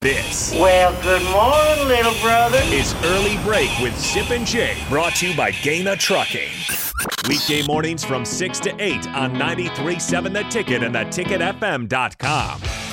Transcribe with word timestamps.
This 0.00 0.52
Well, 0.52 0.92
good 1.02 1.24
morning, 1.24 1.88
little 1.88 2.14
brother. 2.22 2.60
is 2.66 2.94
Early 3.02 3.36
Break 3.42 3.68
with 3.80 3.98
Sip 3.98 4.30
and 4.30 4.46
Jay, 4.46 4.76
brought 4.88 5.16
to 5.16 5.30
you 5.30 5.36
by 5.36 5.50
Gana 5.50 5.96
Trucking. 5.96 6.52
Weekday 7.28 7.66
mornings 7.66 8.04
from 8.04 8.24
6 8.24 8.60
to 8.60 8.80
8 8.80 9.08
on 9.08 9.34
93.7 9.34 10.32
The 10.32 10.44
Ticket 10.44 10.84
and 10.84 10.94
theticketfm.com. 10.94 12.87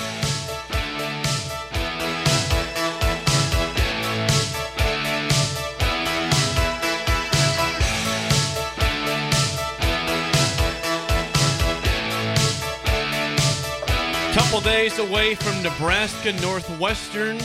Couple 14.35 14.59
days 14.59 14.99
away 14.99 15.33
from 15.33 15.63
Nebraska 15.63 16.33
Northwestern 16.41 17.39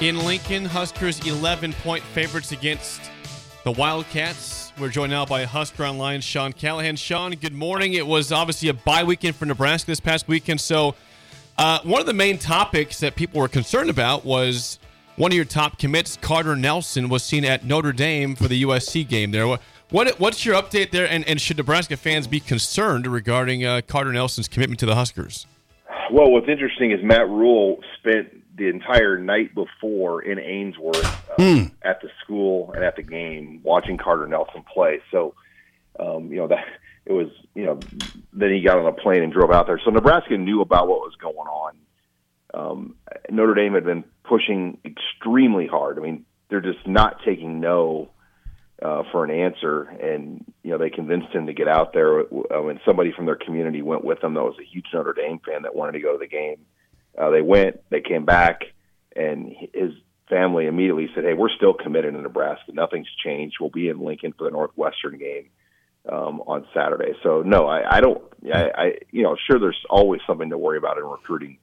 in 0.00 0.24
Lincoln. 0.24 0.64
Huskers 0.64 1.18
11 1.26 1.72
point 1.72 2.04
favorites 2.04 2.52
against 2.52 3.10
the 3.64 3.72
Wildcats. 3.72 4.72
We're 4.78 4.90
joined 4.90 5.10
now 5.10 5.26
by 5.26 5.42
Husker 5.42 5.84
Online 5.84 6.20
Sean 6.20 6.52
Callahan. 6.52 6.94
Sean, 6.94 7.32
good 7.32 7.52
morning. 7.52 7.94
It 7.94 8.06
was 8.06 8.30
obviously 8.30 8.68
a 8.68 8.74
bye 8.74 9.02
weekend 9.02 9.34
for 9.34 9.44
Nebraska 9.44 9.90
this 9.90 9.98
past 9.98 10.28
weekend. 10.28 10.60
So, 10.60 10.94
uh, 11.58 11.80
one 11.82 11.98
of 12.00 12.06
the 12.06 12.14
main 12.14 12.38
topics 12.38 13.00
that 13.00 13.16
people 13.16 13.40
were 13.40 13.48
concerned 13.48 13.90
about 13.90 14.24
was 14.24 14.78
one 15.16 15.32
of 15.32 15.36
your 15.36 15.44
top 15.44 15.80
commits, 15.80 16.16
Carter 16.16 16.54
Nelson, 16.54 17.08
was 17.08 17.24
seen 17.24 17.44
at 17.44 17.64
Notre 17.64 17.92
Dame 17.92 18.36
for 18.36 18.46
the 18.46 18.62
USC 18.62 19.06
game 19.08 19.32
there. 19.32 19.48
What, 19.48 19.60
what 19.90 20.20
what's 20.20 20.46
your 20.46 20.54
update 20.54 20.92
there? 20.92 21.10
And, 21.10 21.26
and 21.26 21.40
should 21.40 21.56
Nebraska 21.56 21.96
fans 21.96 22.28
be 22.28 22.38
concerned 22.38 23.08
regarding 23.08 23.64
uh, 23.64 23.80
Carter 23.84 24.12
Nelson's 24.12 24.46
commitment 24.46 24.78
to 24.78 24.86
the 24.86 24.94
Huskers? 24.94 25.48
Well, 26.14 26.30
what's 26.30 26.48
interesting 26.48 26.92
is 26.92 27.00
Matt 27.02 27.28
Rhule 27.28 27.80
spent 27.98 28.56
the 28.56 28.68
entire 28.68 29.18
night 29.18 29.52
before 29.52 30.22
in 30.22 30.38
Ainsworth 30.38 31.04
uh, 31.04 31.64
at 31.82 32.00
the 32.02 32.08
school 32.22 32.70
and 32.72 32.84
at 32.84 32.94
the 32.94 33.02
game 33.02 33.58
watching 33.64 33.98
Carter 33.98 34.28
Nelson 34.28 34.62
play. 34.72 35.00
So, 35.10 35.34
um, 35.98 36.30
you 36.30 36.36
know 36.36 36.46
that 36.46 36.66
it 37.04 37.12
was 37.12 37.30
you 37.56 37.66
know 37.66 37.80
then 38.32 38.52
he 38.52 38.62
got 38.62 38.78
on 38.78 38.86
a 38.86 38.92
plane 38.92 39.24
and 39.24 39.32
drove 39.32 39.50
out 39.50 39.66
there. 39.66 39.80
So 39.84 39.90
Nebraska 39.90 40.38
knew 40.38 40.60
about 40.60 40.86
what 40.86 41.00
was 41.00 41.16
going 41.20 41.34
on. 41.34 41.74
Um, 42.54 42.94
Notre 43.28 43.54
Dame 43.54 43.74
had 43.74 43.84
been 43.84 44.04
pushing 44.22 44.78
extremely 44.84 45.66
hard. 45.66 45.98
I 45.98 46.02
mean, 46.02 46.24
they're 46.48 46.60
just 46.60 46.86
not 46.86 47.22
taking 47.24 47.58
no 47.58 48.10
uh, 48.82 49.02
for 49.12 49.24
an 49.24 49.30
answer, 49.30 49.82
and 49.82 50.44
you 50.62 50.70
know 50.70 50.78
they 50.78 50.90
convinced 50.90 51.32
him 51.32 51.46
to 51.46 51.52
get 51.52 51.68
out 51.68 51.92
there. 51.92 52.20
Uh, 52.20 52.62
when 52.62 52.80
somebody 52.84 53.12
from 53.12 53.26
their 53.26 53.36
community 53.36 53.82
went 53.82 54.04
with 54.04 54.20
them, 54.20 54.34
that 54.34 54.42
was 54.42 54.56
a 54.60 54.64
huge 54.64 54.86
Notre 54.92 55.12
Dame 55.12 55.40
fan 55.44 55.62
that 55.62 55.74
wanted 55.74 55.92
to 55.92 56.00
go 56.00 56.12
to 56.12 56.18
the 56.18 56.26
game. 56.26 56.56
Uh, 57.16 57.30
they 57.30 57.42
went, 57.42 57.80
they 57.90 58.00
came 58.00 58.24
back, 58.24 58.62
and 59.14 59.54
his 59.72 59.92
family 60.28 60.66
immediately 60.66 61.08
said, 61.14 61.24
"Hey, 61.24 61.34
we're 61.34 61.50
still 61.50 61.74
committed 61.74 62.14
to 62.14 62.20
Nebraska. 62.20 62.72
Nothing's 62.72 63.08
changed. 63.24 63.56
We'll 63.60 63.70
be 63.70 63.88
in 63.88 64.00
Lincoln 64.00 64.34
for 64.36 64.44
the 64.44 64.50
Northwestern 64.50 65.18
game 65.18 65.50
um, 66.10 66.40
on 66.40 66.66
Saturday." 66.74 67.12
So 67.22 67.42
no, 67.42 67.66
I, 67.66 67.98
I 67.98 68.00
don't. 68.00 68.22
I, 68.52 68.70
I 68.76 68.92
you 69.12 69.22
know, 69.22 69.36
sure, 69.48 69.60
there's 69.60 69.80
always 69.88 70.20
something 70.26 70.50
to 70.50 70.58
worry 70.58 70.78
about 70.78 70.98
in 70.98 71.04
recruiting, 71.04 71.58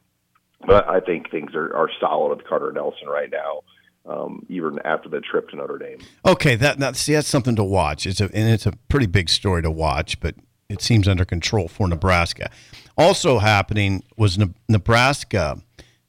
but 0.65 0.87
I 0.87 1.01
think 1.01 1.29
things 1.29 1.53
are, 1.55 1.75
are 1.75 1.89
solid 1.99 2.37
with 2.37 2.47
Carter 2.47 2.71
Nelson 2.71 3.09
right 3.09 3.29
now 3.29 3.63
um, 4.05 4.45
even 4.49 4.79
after 4.85 5.09
the 5.09 5.21
trip 5.21 5.49
to 5.49 5.55
Notre 5.55 5.77
Dame. 5.77 5.99
Okay, 6.25 6.55
that 6.55 6.79
now, 6.79 6.91
see 6.93 7.13
that's 7.13 7.27
something 7.27 7.55
to 7.55 7.63
watch. 7.63 8.05
It's 8.05 8.21
a 8.21 8.25
and 8.25 8.49
it's 8.49 8.65
a 8.65 8.73
pretty 8.89 9.05
big 9.07 9.29
story 9.29 9.61
to 9.61 9.71
watch, 9.71 10.19
but 10.19 10.35
it 10.69 10.81
seems 10.81 11.07
under 11.07 11.25
control 11.25 11.67
for 11.67 11.87
Nebraska. 11.87 12.49
Also 12.97 13.39
happening 13.39 14.03
was 14.17 14.37
Ne- 14.37 14.53
Nebraska 14.67 15.61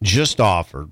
just 0.02 0.40
offered. 0.40 0.90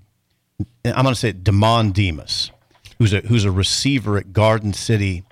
I'm 0.84 1.02
going 1.02 1.06
to 1.06 1.14
say 1.14 1.32
Demond 1.32 1.94
Demas, 1.94 2.50
who's 2.98 3.12
a 3.12 3.20
who's 3.20 3.44
a 3.44 3.50
receiver 3.50 4.18
at 4.18 4.32
Garden 4.32 4.72
City 4.72 5.24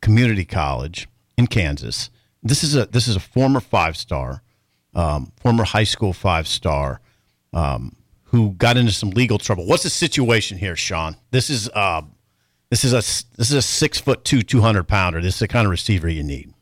Community 0.00 0.44
College 0.44 1.08
in 1.36 1.46
Kansas. 1.46 2.10
This 2.42 2.64
is 2.64 2.76
a 2.76 2.86
this 2.86 3.08
is 3.08 3.16
a 3.16 3.20
former 3.20 3.60
five 3.60 3.96
star, 3.96 4.42
um, 4.94 5.32
former 5.40 5.64
high 5.64 5.84
school 5.84 6.12
five 6.12 6.46
star. 6.46 7.00
Um, 7.52 7.96
who 8.34 8.50
got 8.54 8.76
into 8.76 8.90
some 8.90 9.10
legal 9.10 9.38
trouble. 9.38 9.64
What's 9.64 9.84
the 9.84 9.90
situation 9.90 10.58
here, 10.58 10.74
Sean? 10.74 11.16
This 11.30 11.50
is 11.50 11.68
uh, 11.68 12.02
this 12.68 12.82
is 12.82 12.92
a 12.92 12.96
this 13.36 13.50
is 13.50 13.52
a 13.52 13.62
six 13.62 14.00
foot 14.00 14.24
two, 14.24 14.42
two 14.42 14.60
hundred 14.60 14.88
pounder. 14.88 15.20
This 15.20 15.34
is 15.34 15.40
the 15.40 15.48
kind 15.48 15.66
of 15.66 15.70
receiver 15.70 16.08
you 16.08 16.24
need. 16.24 16.52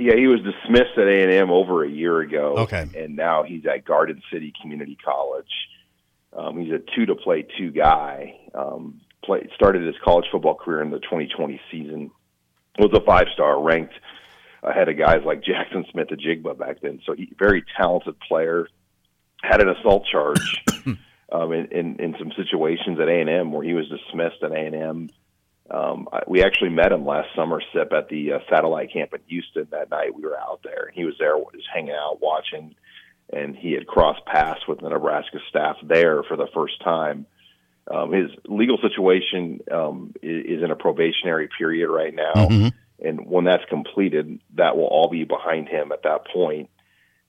Yeah, 0.00 0.16
he 0.16 0.26
was 0.26 0.40
dismissed 0.40 0.98
at 0.98 1.06
A 1.06 1.22
and 1.22 1.32
M 1.32 1.50
over 1.52 1.84
a 1.84 1.88
year 1.88 2.20
ago. 2.20 2.56
Okay. 2.58 2.88
and 2.96 3.14
now 3.14 3.44
he's 3.44 3.64
at 3.66 3.84
Garden 3.84 4.20
City 4.32 4.52
Community 4.60 4.98
College. 5.04 5.46
Um, 6.36 6.58
he's 6.58 6.72
a 6.72 6.80
two 6.96 7.06
to 7.06 7.14
play 7.14 7.46
two 7.56 7.70
guy. 7.70 8.36
Um, 8.52 9.00
play, 9.24 9.48
started 9.54 9.86
his 9.86 9.94
college 10.04 10.26
football 10.32 10.56
career 10.56 10.82
in 10.82 10.90
the 10.90 10.98
2020 10.98 11.60
season. 11.70 12.10
Was 12.78 12.90
a 12.92 13.04
five 13.04 13.26
star, 13.34 13.60
ranked 13.60 13.94
ahead 14.64 14.88
of 14.88 14.98
guys 14.98 15.20
like 15.24 15.44
Jackson 15.44 15.84
Smith-Njigba 15.92 16.58
back 16.58 16.80
then. 16.80 17.00
So 17.06 17.14
he 17.14 17.32
very 17.38 17.64
talented 17.76 18.18
player. 18.20 18.66
Had 19.42 19.60
an 19.62 19.68
assault 19.68 20.04
charge 20.10 20.64
um, 21.32 21.52
in, 21.52 21.66
in 21.66 22.00
in 22.00 22.16
some 22.18 22.32
situations 22.36 22.98
at 23.00 23.08
A 23.08 23.20
and 23.20 23.30
M 23.30 23.52
where 23.52 23.64
he 23.64 23.74
was 23.74 23.88
dismissed 23.88 24.42
at 24.42 24.52
A 24.52 24.56
and 24.56 24.74
M. 24.74 25.10
Um, 25.70 26.08
I, 26.12 26.22
we 26.26 26.42
actually 26.42 26.70
met 26.70 26.92
him 26.92 27.04
last 27.04 27.28
summer, 27.36 27.60
Sip, 27.72 27.92
at 27.92 28.08
the 28.08 28.32
uh, 28.32 28.38
satellite 28.48 28.92
camp 28.92 29.12
in 29.12 29.20
Houston. 29.28 29.68
That 29.70 29.90
night 29.90 30.14
we 30.14 30.22
were 30.22 30.38
out 30.38 30.60
there, 30.64 30.86
and 30.86 30.94
he 30.94 31.04
was 31.04 31.14
there, 31.18 31.34
just 31.54 31.68
hanging 31.72 31.92
out, 31.92 32.20
watching, 32.22 32.74
and 33.32 33.54
he 33.54 33.72
had 33.72 33.86
crossed 33.86 34.24
paths 34.24 34.66
with 34.66 34.80
the 34.80 34.88
Nebraska 34.88 35.38
staff 35.48 35.76
there 35.82 36.22
for 36.22 36.36
the 36.36 36.48
first 36.54 36.82
time. 36.82 37.26
Um, 37.90 38.12
his 38.12 38.30
legal 38.46 38.78
situation 38.78 39.60
um, 39.70 40.14
is, 40.22 40.58
is 40.58 40.62
in 40.62 40.70
a 40.70 40.76
probationary 40.76 41.48
period 41.56 41.90
right 41.90 42.14
now, 42.14 42.48
and 43.00 43.26
when 43.26 43.44
that's 43.44 43.64
completed, 43.68 44.40
that 44.56 44.76
will 44.76 44.86
all 44.86 45.08
be 45.08 45.24
behind 45.24 45.68
him 45.68 45.92
at 45.92 46.02
that 46.02 46.26
point. 46.32 46.70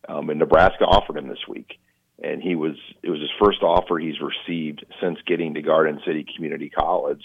Um, 0.07 0.29
and 0.29 0.39
Nebraska 0.39 0.85
offered 0.85 1.17
him 1.17 1.27
this 1.27 1.45
week, 1.47 1.79
and 2.23 2.41
he 2.41 2.55
was 2.55 2.75
it 3.01 3.09
was 3.09 3.19
his 3.19 3.29
first 3.41 3.61
offer 3.63 3.97
he's 3.97 4.19
received 4.19 4.85
since 5.01 5.19
getting 5.25 5.53
to 5.53 5.61
Garden 5.61 6.01
City 6.05 6.25
Community 6.35 6.69
College. 6.69 7.23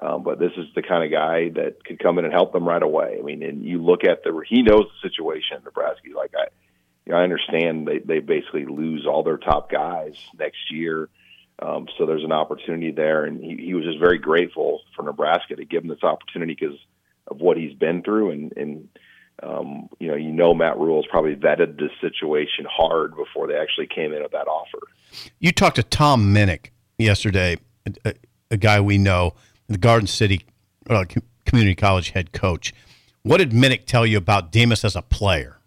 Um, 0.00 0.22
but 0.22 0.38
this 0.38 0.52
is 0.56 0.66
the 0.76 0.82
kind 0.82 1.02
of 1.02 1.10
guy 1.10 1.48
that 1.60 1.84
could 1.84 1.98
come 1.98 2.18
in 2.18 2.24
and 2.24 2.32
help 2.32 2.52
them 2.52 2.68
right 2.68 2.82
away. 2.82 3.16
I 3.18 3.22
mean, 3.22 3.42
and 3.42 3.64
you 3.64 3.82
look 3.82 4.04
at 4.04 4.22
the 4.22 4.42
he 4.48 4.62
knows 4.62 4.84
the 4.84 5.08
situation 5.08 5.56
in 5.58 5.64
Nebraska. 5.64 6.02
He's 6.04 6.14
like 6.14 6.32
I, 6.36 6.46
you 7.04 7.12
know, 7.12 7.18
I 7.18 7.22
understand 7.22 7.88
they 7.88 7.98
they 7.98 8.20
basically 8.20 8.66
lose 8.66 9.06
all 9.06 9.22
their 9.22 9.38
top 9.38 9.70
guys 9.70 10.14
next 10.38 10.70
year. 10.70 11.08
Um, 11.60 11.88
so 11.98 12.06
there's 12.06 12.22
an 12.22 12.30
opportunity 12.30 12.92
there, 12.92 13.24
and 13.24 13.42
he, 13.42 13.56
he 13.56 13.74
was 13.74 13.84
just 13.84 13.98
very 13.98 14.18
grateful 14.18 14.82
for 14.94 15.02
Nebraska 15.02 15.56
to 15.56 15.64
give 15.64 15.82
him 15.82 15.88
this 15.88 16.04
opportunity 16.04 16.54
because 16.54 16.78
of 17.26 17.40
what 17.40 17.56
he's 17.56 17.74
been 17.74 18.02
through, 18.02 18.30
and 18.30 18.52
and 18.56 18.88
um, 19.42 19.88
you 19.98 20.08
know, 20.08 20.16
you 20.16 20.32
know, 20.32 20.54
Matt 20.54 20.78
Rhule's 20.78 21.06
probably 21.10 21.36
vetted 21.36 21.78
this 21.78 21.90
situation 22.00 22.66
hard 22.70 23.16
before 23.16 23.46
they 23.46 23.56
actually 23.56 23.86
came 23.86 24.12
in 24.12 24.22
with 24.22 24.32
that 24.32 24.48
offer. 24.48 24.78
You 25.38 25.52
talked 25.52 25.76
to 25.76 25.82
Tom 25.82 26.34
Minnick 26.34 26.70
yesterday, 26.98 27.56
a, 28.04 28.14
a 28.50 28.56
guy 28.56 28.80
we 28.80 28.98
know, 28.98 29.34
the 29.68 29.78
Garden 29.78 30.06
City 30.06 30.44
uh, 30.90 31.04
Community 31.44 31.74
College 31.74 32.10
head 32.10 32.32
coach. 32.32 32.74
What 33.22 33.38
did 33.38 33.50
Minnick 33.50 33.84
tell 33.86 34.06
you 34.06 34.16
about 34.16 34.52
Demas 34.52 34.84
as 34.84 34.96
a 34.96 35.02
player? 35.02 35.58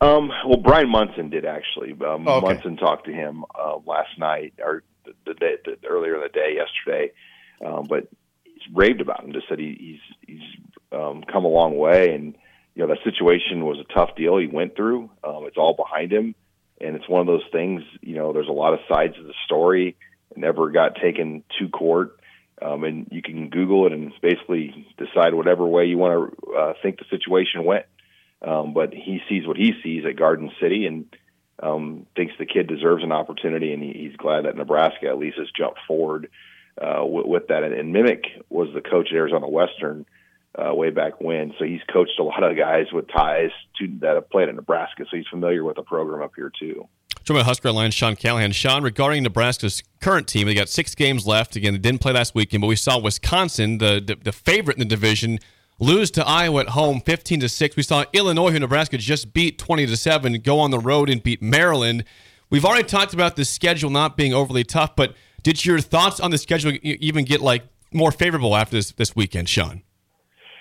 Um, 0.00 0.30
well, 0.46 0.58
Brian 0.58 0.88
Munson 0.88 1.30
did 1.30 1.44
actually. 1.44 1.92
Um, 1.92 2.26
oh, 2.26 2.38
okay. 2.38 2.54
Munson 2.54 2.76
talked 2.76 3.06
to 3.06 3.12
him 3.12 3.44
uh, 3.54 3.78
last 3.86 4.18
night 4.18 4.54
or 4.58 4.82
the, 5.04 5.14
the 5.24 5.58
the, 5.64 5.88
earlier 5.88 6.16
in 6.16 6.22
the 6.22 6.28
day 6.28 6.56
yesterday, 6.56 7.12
um, 7.64 7.86
but 7.88 8.08
raved 8.72 9.00
about 9.00 9.24
him. 9.24 9.32
Just 9.32 9.48
said 9.48 9.58
he, 9.58 9.76
he's 9.78 10.16
he's 10.26 10.60
um, 10.92 11.24
come 11.30 11.44
a 11.44 11.48
long 11.48 11.76
way, 11.76 12.14
and 12.14 12.36
you 12.74 12.82
know 12.82 12.88
that 12.88 13.02
situation 13.04 13.64
was 13.64 13.78
a 13.78 13.92
tough 13.92 14.16
deal 14.16 14.36
he 14.36 14.46
went 14.46 14.76
through. 14.76 15.10
Um, 15.22 15.44
it's 15.46 15.56
all 15.56 15.74
behind 15.74 16.12
him, 16.12 16.34
and 16.80 16.96
it's 16.96 17.08
one 17.08 17.20
of 17.20 17.26
those 17.26 17.44
things. 17.52 17.82
You 18.00 18.16
know, 18.16 18.32
there's 18.32 18.48
a 18.48 18.52
lot 18.52 18.74
of 18.74 18.80
sides 18.88 19.18
of 19.18 19.26
the 19.26 19.34
story. 19.44 19.96
Never 20.36 20.70
got 20.70 20.96
taken 20.96 21.44
to 21.58 21.68
court. 21.68 22.18
Um, 22.62 22.84
and 22.84 23.08
you 23.10 23.20
can 23.20 23.50
Google 23.50 23.86
it 23.86 23.92
and 23.92 24.12
basically 24.22 24.86
decide 24.96 25.34
whatever 25.34 25.66
way 25.66 25.86
you 25.86 25.98
want 25.98 26.38
to 26.38 26.54
uh, 26.54 26.72
think 26.82 26.98
the 26.98 27.04
situation 27.10 27.64
went. 27.64 27.84
Um, 28.42 28.74
but 28.74 28.94
he 28.94 29.20
sees 29.28 29.46
what 29.46 29.56
he 29.56 29.72
sees 29.82 30.04
at 30.06 30.16
Garden 30.16 30.50
City 30.60 30.86
and 30.86 31.06
um, 31.62 32.06
thinks 32.14 32.34
the 32.38 32.46
kid 32.46 32.66
deserves 32.66 33.02
an 33.02 33.12
opportunity, 33.12 33.72
and 33.72 33.82
he, 33.82 33.92
he's 33.92 34.16
glad 34.16 34.44
that 34.44 34.56
Nebraska 34.56 35.08
at 35.08 35.18
least 35.18 35.38
has 35.38 35.48
jumped 35.56 35.80
forward 35.86 36.28
uh, 36.80 37.04
with, 37.04 37.26
with 37.26 37.48
that. 37.48 37.62
And, 37.62 37.74
and 37.74 37.94
Minnick 37.94 38.24
was 38.48 38.68
the 38.74 38.80
coach 38.80 39.08
at 39.10 39.16
Arizona 39.16 39.48
Western 39.48 40.06
uh, 40.56 40.74
way 40.74 40.90
back 40.90 41.20
when, 41.20 41.52
so 41.58 41.64
he's 41.64 41.80
coached 41.92 42.18
a 42.18 42.22
lot 42.22 42.42
of 42.44 42.56
guys 42.56 42.86
with 42.92 43.08
ties 43.08 43.50
to 43.78 43.88
that 44.00 44.14
have 44.14 44.30
played 44.30 44.48
at 44.48 44.54
Nebraska, 44.54 45.04
so 45.10 45.16
he's 45.16 45.26
familiar 45.26 45.64
with 45.64 45.76
the 45.76 45.82
program 45.82 46.22
up 46.22 46.32
here 46.36 46.52
too. 46.58 46.86
Talking 47.24 47.36
about 47.36 47.46
Husker 47.46 47.68
Online, 47.68 47.90
Sean 47.90 48.16
Callahan. 48.16 48.52
Sean, 48.52 48.82
regarding 48.82 49.22
Nebraska's 49.22 49.82
current 50.00 50.28
team, 50.28 50.46
they 50.46 50.54
got 50.54 50.68
six 50.68 50.94
games 50.94 51.26
left. 51.26 51.56
Again, 51.56 51.72
they 51.72 51.78
didn't 51.78 52.02
play 52.02 52.12
last 52.12 52.34
weekend, 52.34 52.60
but 52.60 52.66
we 52.66 52.76
saw 52.76 52.98
Wisconsin, 52.98 53.78
the, 53.78 54.02
the, 54.04 54.16
the 54.16 54.32
favorite 54.32 54.76
in 54.76 54.80
the 54.80 54.84
division, 54.84 55.38
lose 55.78 56.10
to 56.12 56.26
Iowa 56.26 56.60
at 56.60 56.68
home 56.70 57.00
15 57.00 57.40
to 57.40 57.48
6. 57.48 57.76
We 57.76 57.82
saw 57.82 58.04
Illinois, 58.12 58.50
who 58.50 58.60
Nebraska 58.60 58.98
just 58.98 59.32
beat 59.32 59.58
20 59.58 59.86
to 59.86 59.96
7, 59.96 60.34
go 60.40 60.60
on 60.60 60.70
the 60.70 60.78
road 60.78 61.08
and 61.08 61.22
beat 61.22 61.42
Maryland. 61.42 62.04
We've 62.50 62.64
already 62.64 62.84
talked 62.86 63.14
about 63.14 63.36
the 63.36 63.44
schedule 63.44 63.90
not 63.90 64.16
being 64.16 64.34
overly 64.34 64.62
tough, 64.62 64.94
but 64.94 65.14
did 65.44 65.64
your 65.64 65.78
thoughts 65.78 66.18
on 66.18 66.32
the 66.32 66.38
schedule 66.38 66.72
even 66.82 67.24
get 67.24 67.40
like 67.40 67.62
more 67.92 68.10
favorable 68.10 68.56
after 68.56 68.74
this 68.76 68.90
this 68.92 69.14
weekend, 69.14 69.48
Sean? 69.48 69.82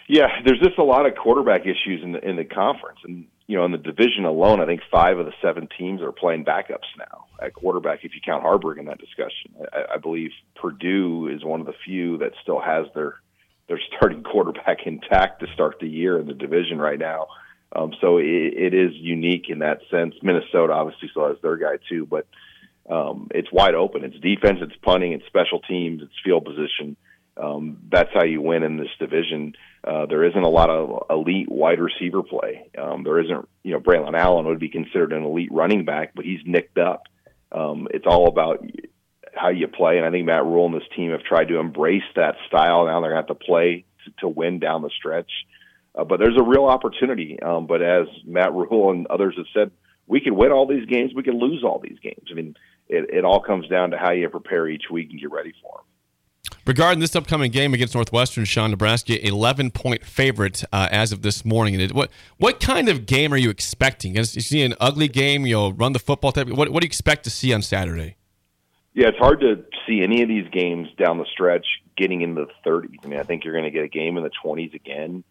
Yeah, 0.08 0.28
there's 0.46 0.60
just 0.60 0.78
a 0.78 0.84
lot 0.84 1.08
of 1.08 1.16
quarterback 1.16 1.62
issues 1.62 2.04
in 2.04 2.12
the 2.12 2.20
in 2.20 2.36
the 2.36 2.44
conference, 2.44 3.00
and 3.04 3.26
you 3.48 3.58
know, 3.58 3.66
in 3.66 3.72
the 3.72 3.78
division 3.78 4.26
alone, 4.26 4.62
I 4.62 4.66
think 4.66 4.82
five 4.92 5.18
of 5.18 5.26
the 5.26 5.34
seven 5.42 5.68
teams 5.78 6.02
are 6.02 6.12
playing 6.12 6.46
backups 6.46 6.92
now 6.98 7.26
at 7.42 7.54
quarterback. 7.54 8.00
If 8.04 8.14
you 8.14 8.22
count 8.24 8.44
Haarberg 8.44 8.78
in 8.78 8.86
that 8.86 9.00
discussion, 9.00 9.56
I, 9.74 9.96
I 9.96 9.98
believe 9.98 10.32
Purdue 10.56 11.28
is 11.28 11.44
one 11.44 11.60
of 11.60 11.66
the 11.66 11.74
few 11.86 12.18
that 12.20 12.34
still 12.42 12.60
has 12.60 12.86
their 12.94 13.16
their 13.68 13.80
starting 13.96 14.24
quarterback 14.32 14.86
intact 14.86 15.40
to 15.40 15.48
start 15.54 15.78
the 15.80 15.88
year 15.88 16.20
in 16.20 16.28
the 16.28 16.34
division 16.34 16.80
right 16.80 17.00
now. 17.00 17.28
Um, 17.76 17.94
so 18.02 18.18
it, 18.18 18.26
it 18.26 18.74
is 18.74 18.92
unique 18.94 19.46
in 19.50 19.60
that 19.60 19.80
sense. 19.90 20.14
Minnesota 20.22 20.74
obviously 20.74 21.10
still 21.10 21.28
has 21.28 21.38
their 21.42 21.58
guy 21.58 21.78
too, 21.90 22.06
but 22.06 22.28
um, 22.90 23.28
it's 23.32 23.52
wide 23.52 23.76
open. 23.76 24.04
It's 24.04 24.20
defense, 24.20 24.60
it's 24.62 24.76
punting, 24.82 25.14
it's 25.14 25.26
special 25.28 25.60
teams, 25.60 26.02
it's 26.02 26.14
field 26.24 26.46
position. 26.46 26.98
Um, 27.36 27.80
that's 27.92 28.10
how 28.14 28.24
you 28.24 28.42
win 28.42 28.64
in 28.64 28.78
this 28.78 28.90
division. 29.00 29.54
Uh, 29.84 30.06
there 30.06 30.24
isn't 30.24 30.44
a 30.44 30.50
lot 30.50 30.70
of 30.70 31.08
elite 31.10 31.50
wide 31.50 31.80
receiver 31.80 32.22
play. 32.22 32.70
Um, 32.78 33.04
there 33.04 33.20
isn't, 33.20 33.50
you 33.64 33.72
know, 33.72 33.80
Braylon 33.80 34.18
Allen 34.18 34.46
would 34.46 34.60
be 34.60 34.70
considered 34.70 35.14
an 35.14 35.24
elite 35.24 35.52
running 35.52 35.84
back, 35.84 36.14
but 36.16 36.26
he's 36.26 36.42
nicked 36.46 36.78
up. 36.78 37.04
Um, 37.52 37.88
it's 37.92 38.06
all 38.08 38.28
about 38.28 38.66
how 39.36 39.50
you 39.50 39.68
play. 39.68 39.98
And 39.98 40.06
I 40.06 40.12
think 40.12 40.26
Matt 40.26 40.46
Rhule 40.46 40.68
and 40.68 40.76
this 40.76 40.88
team 40.96 41.12
have 41.12 41.24
tried 41.24 41.48
to 41.48 41.58
embrace 41.58 42.04
that 42.16 42.36
style. 42.48 42.86
Now 42.86 43.02
they're 43.02 43.12
going 43.12 43.24
to 43.24 43.34
have 43.34 43.40
to 43.40 43.46
play 43.46 43.86
to, 44.06 44.12
to 44.22 44.28
win 44.28 44.60
down 44.60 44.82
the 44.82 44.92
stretch. 44.96 45.32
Uh, 45.96 46.04
but 46.04 46.20
there's 46.20 46.38
a 46.38 46.44
real 46.44 46.66
opportunity. 46.66 47.40
Um, 47.42 47.68
but 47.68 47.82
as 47.82 48.08
Matt 48.26 48.54
Rhule 48.54 48.92
and 48.92 49.08
others 49.08 49.36
have 49.38 49.46
said, 49.54 49.72
we 50.08 50.22
could 50.22 50.34
win 50.34 50.52
all 50.52 50.68
these 50.68 50.86
games. 50.86 51.14
We 51.16 51.24
could 51.24 51.36
lose 51.36 51.64
all 51.64 51.80
these 51.80 52.00
games. 52.00 52.28
I 52.32 52.34
mean, 52.34 52.56
it, 52.88 53.10
it 53.10 53.26
all 53.26 53.42
comes 53.42 53.68
down 53.68 53.92
to 53.92 53.98
how 53.98 54.12
you 54.12 54.28
prepare 54.30 54.68
each 54.68 54.86
week 54.92 55.10
and 55.12 55.20
get 55.20 55.32
ready 55.32 55.54
for 55.62 55.78
them. 55.78 55.86
Regarding 56.66 57.00
this 57.00 57.16
upcoming 57.16 57.52
game 57.52 57.74
against 57.74 57.96
Northwestern, 57.96 58.46
Sean 58.46 58.72
Nebraska, 58.72 59.26
eleven 59.26 59.72
point 59.72 60.06
favorite 60.06 60.64
uh, 60.72 60.88
as 60.92 61.12
of 61.12 61.22
this 61.22 61.44
morning. 61.44 61.90
What 61.90 62.10
what 62.38 62.60
kind 62.60 62.90
of 62.90 63.06
game 63.06 63.34
are 63.34 63.38
you 63.38 63.50
expecting? 63.50 64.16
Is 64.16 64.36
you 64.36 64.42
see 64.42 64.62
an 64.62 64.74
ugly 64.80 65.08
game? 65.08 65.46
You 65.46 65.56
know, 65.56 65.72
run 65.72 65.94
the 65.94 66.00
football 66.00 66.32
type. 66.32 66.48
What 66.48 66.70
what 66.70 66.82
do 66.82 66.86
you 66.86 66.90
expect 66.90 67.24
to 67.26 67.30
see 67.30 67.54
on 67.54 67.62
Saturday? 67.62 68.18
Yeah, 68.94 69.08
it's 69.08 69.18
hard 69.18 69.40
to 69.42 69.64
see 69.88 70.04
any 70.04 70.22
of 70.22 70.28
these 70.28 70.48
games 70.50 70.88
down 70.98 71.18
the 71.18 71.26
stretch 71.32 71.66
getting 71.98 72.22
into 72.22 72.46
the 72.46 72.70
30s. 72.70 73.00
I 73.04 73.08
mean, 73.08 73.20
I 73.20 73.24
think 73.24 73.44
you're 73.44 73.54
going 73.54 73.66
to 73.66 73.72
get 73.72 73.84
a 73.84 73.88
game 73.88 74.18
in 74.18 74.24
the 74.24 74.32
20s 74.44 74.74
again. 74.74 75.24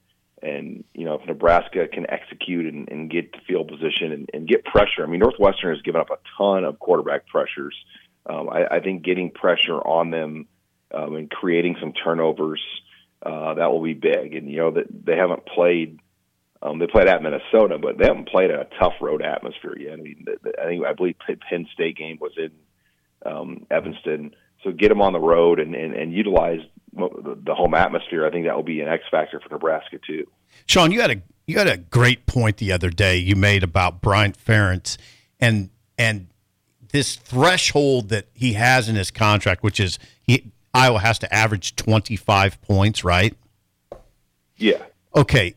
And, 0.43 0.85
you 0.93 1.05
know, 1.05 1.15
if 1.15 1.27
Nebraska 1.27 1.87
can 1.87 2.07
execute 2.11 2.73
and, 2.73 2.89
and 2.91 3.11
get 3.11 3.33
to 3.33 3.39
field 3.47 3.69
position 3.69 4.13
and, 4.13 4.31
and 4.35 4.49
get 4.49 4.65
pressure, 4.65 5.05
I 5.05 5.07
mean, 5.07 5.21
Northwestern 5.21 5.75
has 5.75 5.83
given 5.83 6.01
up 6.01 6.11
a 6.11 6.19
ton 6.37 6.65
of 6.65 6.79
quarterback 6.79 7.27
pressures. 7.29 7.77
Um, 8.27 8.49
I, 8.49 8.77
I 8.77 8.81
think 8.81 9.05
getting 9.05 9.31
pressure 9.31 9.79
on 9.79 10.11
them 10.11 10.49
um, 10.93 11.15
and 11.15 11.31
creating 11.31 11.77
some 11.81 11.93
turnovers, 11.93 12.63
uh, 13.25 13.55
that 13.55 13.71
will 13.71 13.83
be 13.83 13.95
big. 13.95 14.35
And, 14.35 14.51
you 14.51 14.59
know, 14.59 14.71
that 14.73 14.87
they 14.91 15.17
haven't 15.17 15.47
played 15.47 16.01
um, 16.63 16.79
they 16.79 16.87
played 16.87 17.09
at 17.09 17.23
Minnesota, 17.23 17.79
but 17.79 17.99
they 17.99 18.07
haven't 18.07 18.29
played 18.29 18.51
in 18.51 18.57
a 18.57 18.69
tough 18.79 18.95
road 19.01 19.21
atmosphere 19.21 19.77
yet. 19.77 19.95
I 19.95 19.97
mean, 19.97 20.25
the, 20.25 20.37
the, 20.43 20.63
I 20.63 20.67
think 20.67 20.85
I 20.87 20.93
believe 20.93 21.17
Penn 21.19 21.67
State 21.75 21.97
game 21.97 22.19
was 22.21 22.33
in 22.37 22.53
um, 23.27 23.67
Evanston. 23.71 24.35
So 24.63 24.73
get 24.73 24.89
them 24.89 25.03
on 25.03 25.13
the 25.13 25.21
road 25.21 25.59
and, 25.59 25.75
and, 25.75 25.95
and 25.95 26.13
utilize 26.13 26.61
the 26.95 27.55
home 27.55 27.75
atmosphere. 27.75 28.27
I 28.27 28.31
think 28.31 28.47
that 28.47 28.55
will 28.55 28.63
be 28.63 28.81
an 28.81 28.89
X 28.89 29.05
factor 29.11 29.41
for 29.41 29.49
Nebraska 29.49 29.99
too. 30.07 30.27
Sean, 30.67 30.93
you 30.93 31.01
had 31.01 31.11
a 31.11 31.23
you 31.47 31.59
had 31.59 31.67
a 31.67 31.79
great 31.79 32.27
point 32.27 32.59
the 32.59 32.71
other 32.73 32.91
day 32.91 33.17
you 33.17 33.35
made 33.35 33.63
about 33.63 34.01
Brian 34.01 34.33
Ferentz 34.33 34.97
and 35.41 35.71
and 35.99 36.29
this 36.93 37.17
threshold 37.17 38.11
that 38.11 38.29
he 38.35 38.53
has 38.53 38.89
in 38.89 38.95
his 38.95 39.11
contract, 39.11 39.63
which 39.63 39.81
is 39.81 39.99
he 40.23 40.53
Iowa 40.75 41.01
has 41.01 41.19
to 41.21 41.35
average 41.35 41.75
twenty 41.77 42.17
five 42.17 42.61
points, 42.63 43.03
right? 43.03 43.37
Yeah. 44.57 44.83
Okay. 45.17 45.57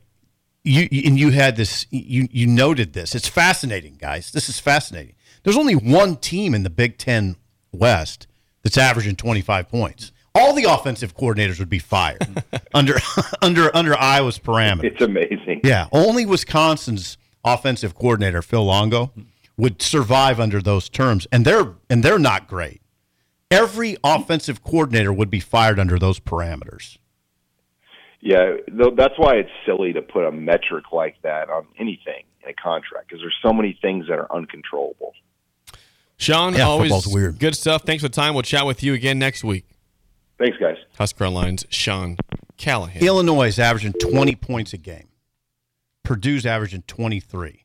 You 0.64 0.88
and 1.06 1.20
you 1.20 1.30
had 1.30 1.58
this. 1.58 1.86
You 1.92 2.28
you 2.32 2.48
noted 2.48 2.94
this. 2.94 3.14
It's 3.14 3.28
fascinating, 3.28 3.98
guys. 4.00 4.32
This 4.32 4.50
is 4.50 4.60
fascinating. 4.60 5.16
There's 5.44 5.58
only 5.58 5.76
one 5.76 6.16
team 6.16 6.56
in 6.56 6.64
the 6.64 6.72
Big 6.72 6.98
Ten 6.98 7.36
West 7.72 8.26
that's 8.66 8.80
averaging 8.80 9.16
25 9.16 9.70
points. 9.70 10.12
All 10.34 10.54
the 10.54 10.64
offensive 10.64 11.16
coordinators 11.16 11.60
would 11.60 11.70
be 11.70 11.80
fired 11.80 12.44
under 12.74 12.96
under 13.42 13.74
under 13.74 13.98
Iowa's 13.98 14.40
parameters. 14.40 14.84
It's 14.86 15.02
amazing. 15.02 15.62
Yeah, 15.64 15.88
only 15.94 16.26
Wisconsin's 16.26 17.18
offensive 17.46 17.96
coordinator 17.96 18.42
Phil 18.42 18.66
Longo 18.66 19.14
would 19.56 19.82
survive 19.82 20.40
under 20.40 20.62
those 20.62 20.90
terms, 20.90 21.28
and 21.32 21.46
they're 21.46 21.76
and 21.90 22.04
they're 22.04 22.20
not 22.20 22.48
great. 22.48 22.82
Every 23.50 23.96
offensive 24.04 24.64
coordinator 24.64 25.14
would 25.14 25.30
be 25.30 25.40
fired 25.40 25.80
under 25.80 25.98
those 26.00 26.20
parameters. 26.20 26.98
Yeah, 28.20 28.56
that's 28.68 29.14
why 29.18 29.36
it's 29.36 29.52
silly 29.68 29.94
to 29.94 30.02
put 30.02 30.26
a 30.26 30.32
metric 30.32 30.86
like 30.92 31.22
that 31.22 31.50
on 31.50 31.68
anything 31.78 32.24
in 32.44 32.50
a 32.50 32.54
contract 32.54 33.08
because 33.08 33.22
there's 33.22 33.38
so 33.46 33.54
many 33.54 33.78
things 33.80 34.08
that 34.10 34.18
are 34.18 34.36
uncontrollable. 34.36 35.14
Sean, 36.18 36.54
yeah, 36.54 36.64
always 36.64 37.08
weird. 37.08 37.40
good 37.40 37.56
stuff. 37.56 37.84
Thanks 37.84 38.02
for 38.02 38.10
the 38.10 38.14
time. 38.16 38.34
We'll 38.34 38.44
chat 38.44 38.66
with 38.66 38.84
you 38.84 38.94
again 38.94 39.20
next 39.20 39.44
week. 39.44 39.66
Thanks, 40.38 40.58
guys. 40.58 40.78
Husker 40.98 41.26
Online's, 41.26 41.66
Sean 41.70 42.18
Callahan. 42.58 43.04
Illinois 43.04 43.48
is 43.48 43.60
averaging 43.60 43.94
20 43.94 44.36
points 44.36 44.74
a 44.74 44.78
game. 44.78 45.10
Purdue's 46.04 46.46
averaging 46.46 46.84
23. 46.84 47.65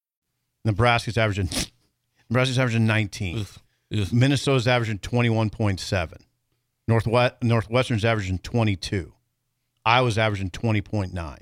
Nebraska's 0.65 1.17
averaging 1.17 1.49
Nebraska's 2.29 2.59
averaging 2.59 2.85
19. 2.85 3.45
Minnesota's 4.11 4.67
averaging 4.67 4.99
21.7. 4.99 6.21
Northwest 6.87 7.35
Northwestern's 7.41 8.05
averaging 8.05 8.39
22. 8.39 9.13
Iowa's 9.85 10.17
averaging 10.17 10.49
20.9. 10.51 11.37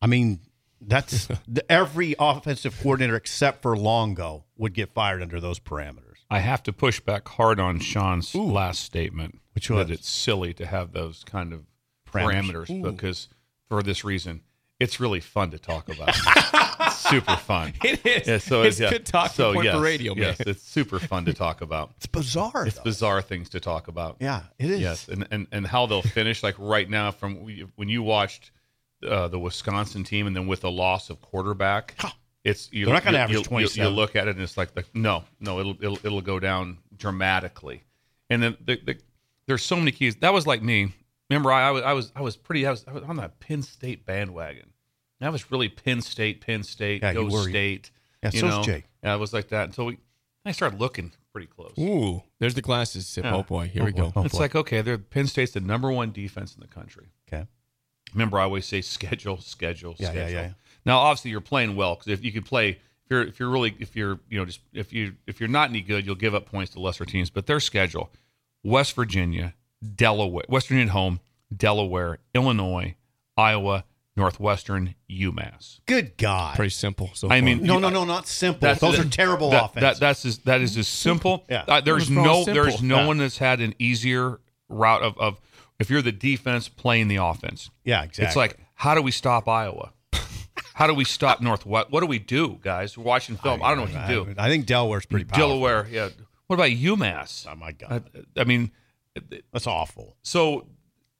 I 0.00 0.06
mean, 0.06 0.40
that's 0.80 1.26
the, 1.48 1.70
every 1.70 2.14
offensive 2.18 2.78
coordinator 2.80 3.16
except 3.16 3.62
for 3.62 3.76
Longo 3.76 4.44
would 4.56 4.74
get 4.74 4.92
fired 4.92 5.22
under 5.22 5.40
those 5.40 5.60
parameters. 5.60 5.98
I 6.30 6.40
have 6.40 6.62
to 6.64 6.72
push 6.72 6.98
back 7.00 7.28
hard 7.28 7.60
on 7.60 7.78
Sean's 7.78 8.34
last 8.34 8.82
statement, 8.82 9.38
Which 9.54 9.68
that 9.68 9.74
was? 9.74 9.90
it's 9.90 10.08
silly 10.08 10.52
to 10.54 10.66
have 10.66 10.92
those 10.92 11.24
kind 11.24 11.52
of 11.52 11.66
Parameters. 12.10 12.66
parameters, 12.66 12.82
because 12.82 13.28
for 13.68 13.82
this 13.82 14.02
reason, 14.04 14.40
it's 14.82 14.98
really 14.98 15.20
fun 15.20 15.52
to 15.52 15.58
talk 15.58 15.88
about. 15.88 16.12
Super 16.92 17.36
fun. 17.36 17.72
It 17.84 18.04
is. 18.04 18.26
Yeah, 18.26 18.38
so 18.38 18.62
it's 18.62 18.80
yeah. 18.80 18.90
good 18.90 19.06
talking 19.06 19.34
so, 19.34 19.52
point 19.52 19.66
yes, 19.66 19.74
for 19.76 19.80
radio, 19.80 20.14
man. 20.14 20.24
Yes, 20.24 20.40
it's 20.40 20.62
super 20.62 20.98
fun 20.98 21.24
to 21.26 21.32
talk 21.32 21.60
about. 21.60 21.92
It's 21.96 22.06
bizarre. 22.06 22.66
It's 22.66 22.76
though. 22.76 22.82
bizarre 22.82 23.22
things 23.22 23.48
to 23.50 23.60
talk 23.60 23.88
about. 23.88 24.16
Yeah, 24.18 24.42
it 24.58 24.70
is. 24.70 24.80
Yes, 24.80 25.08
and, 25.08 25.26
and 25.30 25.46
and 25.52 25.66
how 25.66 25.86
they'll 25.86 26.02
finish 26.02 26.42
like 26.42 26.56
right 26.58 26.88
now 26.88 27.12
from 27.12 27.36
when 27.76 27.88
you 27.88 28.02
watched 28.02 28.50
uh, 29.06 29.28
the 29.28 29.38
Wisconsin 29.38 30.04
team 30.04 30.26
and 30.26 30.34
then 30.34 30.46
with 30.46 30.62
the 30.62 30.70
loss 30.70 31.10
of 31.10 31.20
quarterback, 31.20 31.96
it's 32.44 32.72
you, 32.72 32.86
They're 32.86 32.94
not 32.94 33.04
gonna 33.04 33.18
average 33.18 33.34
you- 33.34 33.40
you- 33.40 33.44
27. 33.44 33.90
You 33.90 33.94
look 33.94 34.16
at 34.16 34.26
it 34.26 34.34
and 34.36 34.42
it's 34.42 34.56
like 34.56 34.74
the, 34.74 34.84
no, 34.94 35.24
no, 35.38 35.60
it'll, 35.60 35.76
it'll 35.80 36.06
it'll 36.06 36.20
go 36.22 36.40
down 36.40 36.78
dramatically, 36.96 37.84
and 38.30 38.42
then 38.42 38.56
the, 38.64 38.80
the, 38.84 38.98
there's 39.46 39.62
so 39.62 39.76
many 39.76 39.92
keys. 39.92 40.16
That 40.16 40.32
was 40.32 40.46
like 40.46 40.62
me. 40.62 40.92
Remember, 41.32 41.52
I, 41.52 41.68
I 41.68 41.70
was 41.70 41.82
I 41.82 41.92
was 41.92 42.12
I 42.16 42.20
was 42.22 42.36
pretty 42.36 42.66
I 42.66 42.70
was, 42.70 42.84
I 42.86 42.92
was 42.92 43.02
on 43.04 43.16
that 43.16 43.40
Penn 43.40 43.62
State 43.62 44.04
bandwagon. 44.06 44.70
That 45.20 45.32
was 45.32 45.50
really 45.50 45.68
Penn 45.68 46.00
State, 46.02 46.40
Penn 46.40 46.62
State, 46.62 47.02
Yeah, 47.02 47.14
go 47.14 47.28
you. 47.28 47.42
State. 47.48 47.90
Yeah, 48.22 48.30
you 48.32 48.40
so's 48.40 48.50
know? 48.50 48.62
Jake. 48.62 48.84
Yeah, 49.02 49.14
it 49.14 49.18
was 49.18 49.32
like 49.32 49.48
that 49.48 49.64
until 49.64 49.86
we. 49.86 49.98
I 50.44 50.50
started 50.52 50.80
looking 50.80 51.12
pretty 51.32 51.46
close. 51.46 51.74
Ooh, 51.78 52.22
there's 52.40 52.54
the 52.54 52.62
glasses. 52.62 53.06
Sip. 53.06 53.24
Yeah. 53.24 53.36
Oh 53.36 53.42
boy, 53.44 53.68
here 53.68 53.82
Oh, 53.82 53.86
we 53.86 53.92
go. 53.92 54.12
Oh, 54.16 54.24
it's 54.24 54.34
boy. 54.34 54.40
like 54.40 54.54
okay, 54.56 54.82
they're 54.82 54.98
Penn 54.98 55.26
State's 55.26 55.52
the 55.52 55.60
number 55.60 55.90
one 55.90 56.10
defense 56.12 56.54
in 56.54 56.60
the 56.60 56.66
country. 56.66 57.06
Okay. 57.32 57.46
Remember, 58.12 58.38
I 58.38 58.42
always 58.42 58.66
say 58.66 58.80
schedule, 58.82 59.38
schedule, 59.40 59.94
Yeah, 59.98 60.08
yeah, 60.08 60.12
schedule. 60.12 60.32
yeah. 60.42 60.50
Now, 60.84 60.98
obviously, 60.98 61.30
you're 61.30 61.40
playing 61.40 61.76
well 61.76 61.94
because 61.94 62.08
if 62.08 62.24
you 62.24 62.30
could 62.32 62.44
play, 62.44 62.70
if 62.70 62.78
you're 63.10 63.22
if 63.22 63.38
you're 63.40 63.48
really 63.48 63.74
if 63.78 63.94
you're 63.96 64.18
you 64.28 64.38
know 64.38 64.44
just 64.44 64.60
if 64.72 64.92
you 64.92 65.14
if 65.26 65.38
you're 65.40 65.48
not 65.48 65.70
any 65.70 65.80
good, 65.80 66.04
you'll 66.04 66.14
give 66.16 66.34
up 66.34 66.46
points 66.46 66.72
to 66.72 66.80
lesser 66.80 67.04
teams. 67.04 67.30
But 67.30 67.46
their 67.46 67.60
schedule: 67.60 68.10
West 68.64 68.94
Virginia, 68.96 69.54
Delaware, 69.94 70.44
Western 70.48 70.76
Virginia 70.76 70.90
at 70.90 70.92
home, 70.92 71.20
Delaware, 71.56 72.18
Illinois, 72.34 72.96
Iowa, 73.36 73.84
Northwestern, 74.16 74.94
UMass. 75.10 75.80
Good 75.86 76.16
God. 76.18 76.56
Pretty 76.56 76.70
simple. 76.70 77.10
So 77.14 77.28
I 77.28 77.40
far. 77.40 77.42
mean, 77.42 77.62
no, 77.62 77.78
no, 77.78 77.88
no, 77.88 78.04
not 78.04 78.26
simple. 78.26 78.60
That's- 78.60 78.80
Those 78.80 78.98
that- 78.98 79.06
are 79.06 79.10
terrible 79.10 79.50
that, 79.50 79.64
offense. 79.64 79.82
That, 79.82 80.00
that's 80.00 80.24
as, 80.26 80.38
that 80.38 80.60
is 80.60 80.76
as 80.76 80.88
simple. 80.88 81.44
Yeah. 81.48 81.64
Uh, 81.66 81.80
there's 81.80 82.10
no 82.10 82.44
simple? 82.44 82.64
there's 82.64 82.82
no 82.82 83.00
Yeah. 83.00 83.06
one 83.06 83.18
that's 83.18 83.38
had 83.38 83.60
an 83.60 83.74
easier 83.78 84.38
route 84.68 85.02
of, 85.02 85.18
of 85.18 85.40
if 85.78 85.90
you're 85.90 86.02
the 86.02 86.12
defense 86.12 86.68
playing 86.68 87.08
the 87.08 87.16
offense. 87.16 87.70
yeah, 87.84 88.02
exactly. 88.02 88.26
It's 88.26 88.36
like 88.36 88.58
how 88.74 88.94
do 88.94 89.02
we 89.02 89.10
stop 89.10 89.48
Iowa? 89.48 89.92
how 90.74 90.86
do 90.86 90.94
we 90.94 91.04
stop 91.04 91.40
Northwest? 91.40 91.90
What 91.90 92.00
do 92.00 92.06
we 92.06 92.18
do, 92.18 92.58
guys? 92.62 92.96
We're 92.98 93.04
watching 93.04 93.36
film. 93.36 93.62
I, 93.62 93.74
don't 93.74 93.78
know 93.78 93.98
what 93.98 94.06
to 94.08 94.14
do. 94.34 94.34
I, 94.40 94.46
I 94.46 94.48
think 94.50 94.66
Delaware's 94.66 95.06
pretty 95.06 95.24
powerful. 95.24 95.48
Delaware, 95.48 95.86
yeah. 95.90 96.08
What 96.46 96.54
about 96.56 96.70
UMass? 96.70 97.46
Oh 97.50 97.54
my 97.56 97.72
God, 97.72 98.04
I, 98.36 98.40
I 98.40 98.44
mean, 98.44 98.70
that's 99.52 99.66
awful. 99.66 100.16
so 100.22 100.66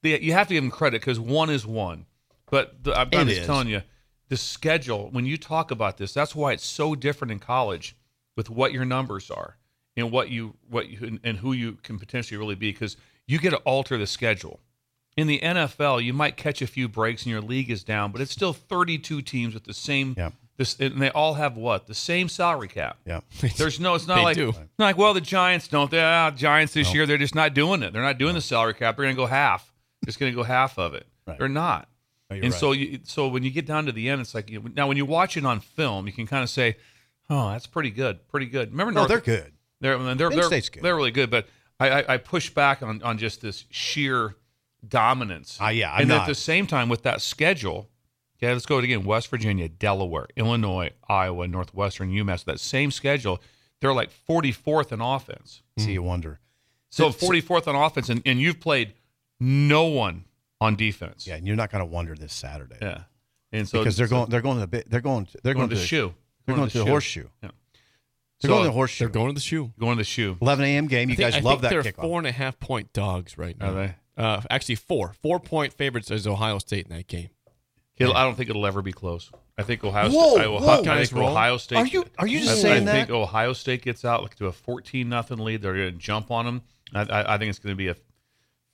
the, 0.03 0.23
you 0.23 0.33
have 0.33 0.49
to 0.49 0.55
give 0.55 0.63
them 0.63 0.71
credit 0.71 1.01
because 1.01 1.21
one 1.21 1.51
is 1.51 1.67
one. 1.67 2.07
But 2.51 2.85
the, 2.85 2.99
I'm, 2.99 3.09
I'm 3.15 3.29
just 3.29 3.41
is. 3.41 3.47
telling 3.47 3.69
you, 3.69 3.83
the 4.29 4.37
schedule, 4.37 5.09
when 5.11 5.25
you 5.25 5.39
talk 5.39 5.71
about 5.71 5.97
this, 5.97 6.13
that's 6.13 6.35
why 6.35 6.53
it's 6.53 6.65
so 6.65 6.95
different 6.95 7.33
in 7.33 7.39
college 7.39 7.97
with 8.37 8.51
what 8.51 8.73
your 8.73 8.85
numbers 8.85 9.31
are 9.31 9.57
and 9.97 10.11
what 10.11 10.31
you 10.31 10.55
what 10.69 10.89
you 10.89 11.19
and 11.23 11.39
who 11.39 11.53
you 11.53 11.79
can 11.83 11.99
potentially 11.99 12.39
really 12.39 12.55
be 12.55 12.73
because 12.73 12.97
you 13.27 13.39
get 13.39 13.51
to 13.51 13.59
alter 13.59 13.97
the 13.97 14.07
schedule. 14.07 14.61
In 15.17 15.27
the 15.27 15.41
NFL, 15.41 16.03
you 16.03 16.15
might 16.15 16.39
catch 16.39 16.63
a 16.63 16.67
few 16.67 16.89
breaks 16.89 17.25
and 17.25 17.31
your 17.31 17.43
league 17.43 17.71
is 17.71 17.85
down, 17.85 18.13
but 18.13 18.23
it's 18.23 18.33
still 18.33 18.55
32 18.55 19.21
teams 19.21 19.53
with 19.53 19.65
the 19.65 19.75
same. 19.75 20.15
Yeah. 20.17 20.31
This, 20.59 20.79
and 20.79 21.01
they 21.01 21.11
all 21.11 21.35
have 21.35 21.57
what 21.57 21.87
the 21.87 21.95
same 21.95 22.29
salary 22.29 22.69
cap. 22.69 22.99
Yeah. 23.07 23.21
There's 23.57 23.81
no, 23.81 23.95
it's 23.95 24.07
not 24.07 24.17
They 24.17 24.23
like, 24.23 24.37
do. 24.37 24.53
not 24.79 24.87
like, 24.87 24.99
well, 24.99 25.15
the 25.15 25.21
Giants 25.21 25.67
don't. 25.67 25.91
They, 25.91 26.01
ah, 26.01 26.31
Giants 26.31 26.75
this 26.75 26.93
year, 26.93 27.07
they're 27.07 27.19
just 27.19 27.35
not 27.35 27.55
doing 27.55 27.83
it. 27.83 27.93
They're 27.93 28.03
not 28.03 28.19
doing 28.19 28.35
the 28.35 28.41
salary 28.43 28.75
cap. 28.75 28.97
They're 28.97 29.05
going 29.05 29.17
to 29.17 29.21
go 29.21 29.27
half. 29.27 29.73
Just 30.05 30.19
going 30.19 30.31
to 30.31 30.37
go 30.37 30.43
half 30.43 30.79
of 30.79 30.95
it. 30.95 31.07
Right. 31.27 31.39
They're 31.39 31.49
not. 31.49 31.89
No, 32.31 32.37
and 32.37 32.53
right. 32.53 32.61
so, 32.61 32.73
you, 32.73 33.01
so 33.05 33.29
when 33.29 33.43
you 33.45 33.51
get 33.51 33.67
down 33.67 33.87
to 33.87 33.93
the 33.93 34.09
end, 34.09 34.21
it's 34.21 34.35
like 34.35 34.51
you, 34.51 34.63
now 34.75 34.89
when 34.89 34.97
you 34.97 35.07
watch 35.07 35.37
it 35.37 35.45
on 35.45 35.61
film, 35.61 36.07
you 36.07 36.13
can 36.13 36.27
kind 36.27 36.43
of 36.43 36.51
say, 36.51 36.77
"Oh, 37.31 37.51
that's 37.51 37.67
pretty 37.67 37.91
good, 37.91 38.27
pretty 38.29 38.47
good." 38.47 38.71
Remember, 38.71 38.93
No, 38.93 39.07
they're 39.07 39.21
good. 39.21 39.53
They're 39.81 39.99
they're 39.99 40.31
Penn 40.31 40.39
they're, 40.39 40.47
State's 40.47 40.69
good. 40.69 40.83
they're 40.83 40.97
really 40.97 41.11
good, 41.11 41.31
but 41.31 41.47
I, 41.79 41.91
I, 41.91 42.15
I 42.15 42.17
push 42.17 42.51
back 42.51 42.83
on 42.83 43.03
on 43.03 43.19
just 43.19 43.43
this 43.43 43.65
sheer 43.71 44.37
dominance. 44.87 45.59
Ah, 45.61 45.69
yeah, 45.69 45.93
I'm 45.93 46.01
and 46.03 46.09
not. 46.09 46.23
at 46.23 46.27
the 46.29 46.35
same 46.35 46.67
time 46.67 46.89
with 46.89 47.03
that 47.03 47.21
schedule. 47.21 47.89
Okay, 48.43 48.53
let's 48.53 48.67
go 48.67 48.79
it 48.79 48.85
again. 48.85 49.05
West 49.05 49.29
Virginia, 49.29 49.69
Delaware, 49.69 50.27
Illinois, 50.37 50.91
Iowa, 51.09 51.47
Northwestern, 51.47 52.11
UMass. 52.11 52.45
That 52.45 52.59
same 52.59 52.91
schedule, 52.91 53.41
they're 53.81 53.93
like 53.93 54.11
44th 54.29 54.91
in 54.91 55.01
offense. 55.01 55.63
See, 55.79 55.93
you 55.93 56.03
wonder. 56.03 56.41
So 56.91 57.11
44th 57.11 57.69
on 57.69 57.77
offense, 57.77 58.09
and, 58.09 58.21
and 58.27 58.41
you've 58.41 58.59
played 58.59 58.95
no 59.39 59.85
one 59.85 60.25
on 60.61 60.75
defense. 60.75 61.27
Yeah, 61.27 61.37
and 61.37 61.47
you're 61.47 61.57
not 61.57 61.71
going 61.71 61.83
to 61.83 61.87
wonder 61.91 62.15
this 62.17 62.33
Saturday. 62.35 62.77
Yeah. 62.83 63.03
And 63.53 63.69
so 63.69 63.79
because 63.79 63.97
they're 63.97 64.09
so- 64.09 64.17
going, 64.17 64.31
they're 64.31 64.41
going 64.41 64.57
to 64.57 64.61
the, 64.63 64.67
bit- 64.67 64.91
they're 64.91 65.01
going, 65.01 65.27
to, 65.27 65.39
they're 65.45 65.55
going 65.55 65.69
going, 65.69 65.71
to 65.71 65.77
the 65.77 65.87
shoe. 65.87 66.13
They're 66.47 66.57
going 66.57 66.69
to 66.69 66.79
the 66.79 66.85
shoe. 66.85 66.91
horseshoe. 66.91 67.29
Yeah. 67.43 67.51
They're 68.41 68.49
So- 68.49 68.49
going 68.49 68.63
to 68.65 68.69
the 68.69 68.73
horseshoe. 68.73 69.05
they're 69.05 69.13
going 69.13 69.29
to 69.29 69.35
the 69.35 69.41
shoe. 69.41 69.73
Going 69.79 69.97
to 69.97 70.01
the 70.01 70.05
shoe. 70.05 70.37
11 70.43 70.65
a.m. 70.65 70.87
game. 70.89 71.11
You 71.11 71.17
think- 71.17 71.31
guys 71.33 71.41
I 71.41 71.45
love 71.45 71.61
think 71.61 71.71
that 71.71 71.83
they're 71.85 71.93
kickoff. 71.93 72.03
four 72.03 72.19
and 72.19 72.27
a 72.27 72.33
half 72.33 72.59
point 72.59 72.93
dogs 72.93 73.39
right 73.39 73.57
now. 73.59 73.71
Are 73.71 73.75
they? 73.75 73.95
Uh, 74.17 74.43
actually, 74.51 74.75
four. 74.75 75.15
Four 75.23 75.39
point 75.39 75.73
favorites 75.73 76.11
is 76.11 76.27
Ohio 76.27 76.59
State 76.59 76.87
in 76.89 76.97
that 76.97 77.07
game. 77.07 77.31
It'll, 78.03 78.17
I 78.17 78.25
don't 78.25 78.35
think 78.37 78.51
it'll 78.51 78.67
ever 78.67 78.83
be 78.83 78.93
close. 78.93 79.31
I 79.59 79.63
think 79.63 79.85
Ohio 79.85 80.11
Whoa, 80.11 80.35
State. 80.37 80.49
Whoa. 80.49 80.81
I 80.91 81.05
think 81.05 81.13
roll. 81.13 81.31
Ohio 81.31 81.57
State. 81.57 81.77
Are 81.79 81.87
you- 81.87 82.05
are 82.19 82.27
you 82.27 82.41
just 82.41 82.53
I, 82.59 82.69
saying 82.69 82.89
I 82.89 82.93
think? 82.93 83.11
Ohio 83.11 83.53
State 83.53 83.83
gets 83.83 84.05
out 84.05 84.23
like 84.23 84.35
to 84.37 84.47
a 84.47 84.53
fourteen 84.53 85.09
nothing 85.09 85.39
lead. 85.39 85.63
They're 85.63 85.75
going 85.75 85.93
to 85.93 85.99
jump 85.99 86.31
on 86.31 86.45
them. 86.47 86.63
I, 86.95 87.03
I, 87.03 87.35
I 87.35 87.39
think 87.39 87.51
it's 87.51 87.59
going 87.59 87.73
to 87.73 87.77
be 87.77 87.89
a 87.89 87.97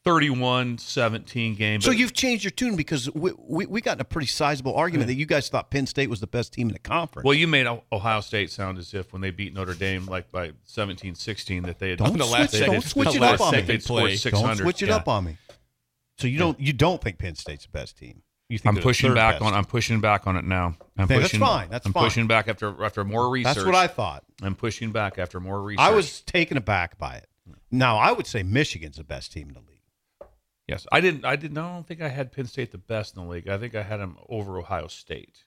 31-17 0.06 1.56
game. 1.56 1.80
So 1.80 1.90
you've 1.90 2.12
changed 2.12 2.44
your 2.44 2.50
tune 2.50 2.76
because 2.76 3.12
we, 3.14 3.32
we, 3.36 3.66
we 3.66 3.80
got 3.80 3.98
in 3.98 4.00
a 4.00 4.04
pretty 4.04 4.26
sizable 4.26 4.74
argument 4.74 5.08
that 5.08 5.14
you 5.14 5.26
guys 5.26 5.48
thought 5.48 5.70
Penn 5.70 5.86
State 5.86 6.08
was 6.08 6.20
the 6.20 6.26
best 6.26 6.52
team 6.52 6.68
in 6.68 6.72
the 6.72 6.78
conference. 6.78 7.24
well, 7.24 7.34
you 7.34 7.46
made 7.46 7.66
Ohio 7.92 8.20
State 8.20 8.50
sound 8.50 8.78
as 8.78 8.94
if 8.94 9.12
when 9.12 9.20
they 9.22 9.30
beat 9.30 9.54
Notre 9.54 9.74
Dame 9.74 10.06
like 10.06 10.30
by 10.30 10.52
17-16 10.68 11.66
that 11.66 11.78
they 11.78 11.90
had 11.90 11.98
Don't 11.98 12.16
the 12.16 12.24
last 12.24 12.50
switch, 12.50 12.60
second- 12.60 12.72
don't 12.74 12.82
switch 12.84 13.08
the 13.10 13.16
it 13.16 13.20
last 13.20 13.34
up 13.34 13.40
on 13.48 13.52
me. 13.52 13.56
second 13.58 13.68
they'd 13.68 13.82
scored 13.82 14.00
play. 14.02 14.16
600. 14.16 14.46
Don't 14.48 14.56
switch 14.64 14.82
it 14.82 14.88
Yeah. 14.88 14.96
up 14.96 15.08
on 15.08 15.24
me. 15.24 15.36
So 16.18 16.26
you 16.26 16.38
don't 16.38 16.58
you 16.58 16.72
don't 16.72 17.00
think 17.02 17.18
Penn 17.18 17.34
State's 17.36 17.64
the 17.66 17.70
best 17.70 17.96
team? 17.98 18.22
You 18.48 18.58
think 18.58 18.76
I'm 18.76 18.82
pushing 18.82 19.12
back 19.14 19.34
best? 19.34 19.44
on. 19.44 19.52
I'm 19.54 19.64
pushing 19.64 20.00
back 20.00 20.26
on 20.26 20.36
it 20.36 20.44
now. 20.44 20.74
I'm 20.96 21.04
Okay, 21.04 21.18
that's 21.18 21.36
fine, 21.36 21.68
that's 21.68 21.84
I'm 21.86 21.92
fine. 21.92 22.04
pushing 22.04 22.26
back 22.26 22.48
after 22.48 22.82
after 22.82 23.04
more 23.04 23.28
research. 23.28 23.56
That's 23.56 23.66
what 23.66 23.74
I 23.74 23.86
thought. 23.86 24.24
I'm 24.42 24.54
pushing 24.54 24.90
back 24.90 25.18
after 25.18 25.38
more 25.38 25.60
research. 25.60 25.80
I 25.80 25.90
was 25.90 26.22
taken 26.22 26.56
aback 26.56 26.98
by 26.98 27.16
it. 27.16 27.26
Now 27.70 27.98
I 27.98 28.12
would 28.12 28.26
say 28.26 28.42
Michigan's 28.42 28.96
the 28.96 29.04
best 29.04 29.32
team 29.32 29.48
in 29.48 29.54
the 29.54 29.60
league. 29.60 29.74
Yes, 30.66 30.86
I 30.92 31.00
didn't. 31.00 31.24
I 31.24 31.36
didn't. 31.36 31.58
I 31.58 31.72
don't 31.72 31.86
think 31.86 32.00
I 32.00 32.08
had 32.08 32.32
Penn 32.32 32.46
State 32.46 32.72
the 32.72 32.78
best 32.78 33.16
in 33.16 33.22
the 33.24 33.28
league. 33.28 33.48
I 33.48 33.58
think 33.58 33.74
I 33.74 33.82
had 33.82 33.98
them 34.00 34.16
over 34.28 34.58
Ohio 34.58 34.86
State. 34.86 35.44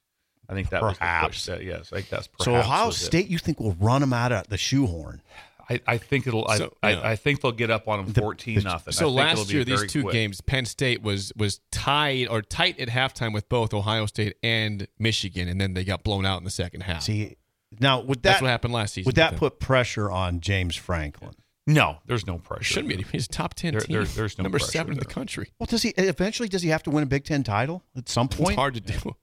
I 0.50 0.54
think 0.54 0.70
that 0.70 0.82
was 0.82 0.94
the 0.94 1.00
Perhaps. 1.00 1.28
push. 1.28 1.46
That, 1.46 1.64
yes, 1.64 1.94
I 1.94 1.98
think 1.98 2.10
that's 2.10 2.28
perhaps 2.28 2.46
so 2.46 2.56
Ohio 2.56 2.88
was 2.88 3.02
it. 3.02 3.06
State, 3.06 3.28
you 3.30 3.38
think 3.38 3.60
will 3.60 3.76
run 3.80 4.02
them 4.02 4.14
out 4.14 4.32
of 4.32 4.48
the 4.48 4.58
shoehorn? 4.58 5.22
I, 5.72 5.80
I 5.88 5.98
think 5.98 6.28
it'll. 6.28 6.48
I, 6.48 6.58
So, 6.58 6.74
I, 6.84 6.92
yeah. 6.92 7.02
I 7.04 7.16
think 7.16 7.42
they'll 7.42 7.52
get 7.52 7.70
up 7.72 7.88
on 7.88 8.06
them 8.06 8.14
fourteen 8.14 8.56
the- 8.60 8.62
nothing. 8.64 8.94
So 8.94 9.06
I 9.06 9.10
think 9.10 9.20
it'll 9.32 9.40
last 9.42 9.48
be 9.50 9.56
year, 9.56 9.64
these 9.66 9.92
two 9.92 10.02
quick. 10.04 10.14
games, 10.14 10.42
Penn 10.42 10.66
State 10.66 11.02
was 11.02 11.32
was 11.36 11.60
tied 11.72 12.28
or 12.28 12.42
tight 12.42 12.80
at 12.80 12.88
halftime 12.90 13.34
with 13.34 13.48
both 13.50 13.74
Ohio 13.74 14.06
State 14.06 14.36
and 14.44 14.88
Michigan, 15.00 15.48
and 15.48 15.60
then 15.60 15.74
they 15.74 15.84
got 15.84 16.04
blown 16.04 16.26
out 16.26 16.38
in 16.40 16.44
the 16.44 16.50
second 16.52 16.82
half. 16.82 17.04
See, 17.04 17.38
now 17.80 18.02
would 18.02 18.22
That's 18.22 18.40
that 18.40 18.44
what 18.44 18.50
happened 18.50 18.74
last 18.74 18.94
season. 18.94 19.08
would 19.10 19.16
that 19.16 19.36
put 19.38 19.60
pressure 19.60 20.12
on 20.12 20.40
James 20.42 20.76
Franklin? 20.76 21.32
No, 21.68 21.98
there's 22.08 22.26
no 22.26 22.40
pressure. 22.40 22.64
shouldn't 22.64 22.90
be? 22.98 23.06
He's 23.12 23.26
a 23.28 23.30
top 23.30 23.54
ten 23.54 23.74
There- 23.74 23.82
team. 23.82 23.94
there- 23.96 24.04
there's 24.06 24.38
no 24.38 24.44
number 24.44 24.58
pressure 24.58 24.72
seven 24.72 24.94
in 24.94 25.00
the 25.00 25.06
country. 25.06 25.52
Well, 25.60 25.68
does 25.68 25.84
he 25.84 25.90
eventually? 25.98 26.50
Does 26.50 26.64
he 26.64 26.70
have 26.70 26.82
to 26.84 26.90
win 26.90 27.04
a 27.04 27.06
Big 27.06 27.24
Ten 27.24 27.44
title 27.44 27.84
at 27.96 28.10
some 28.10 28.28
point? 28.28 28.50
It's 28.52 28.56
hard 28.58 28.74
to 28.74 28.82
do. 28.82 29.16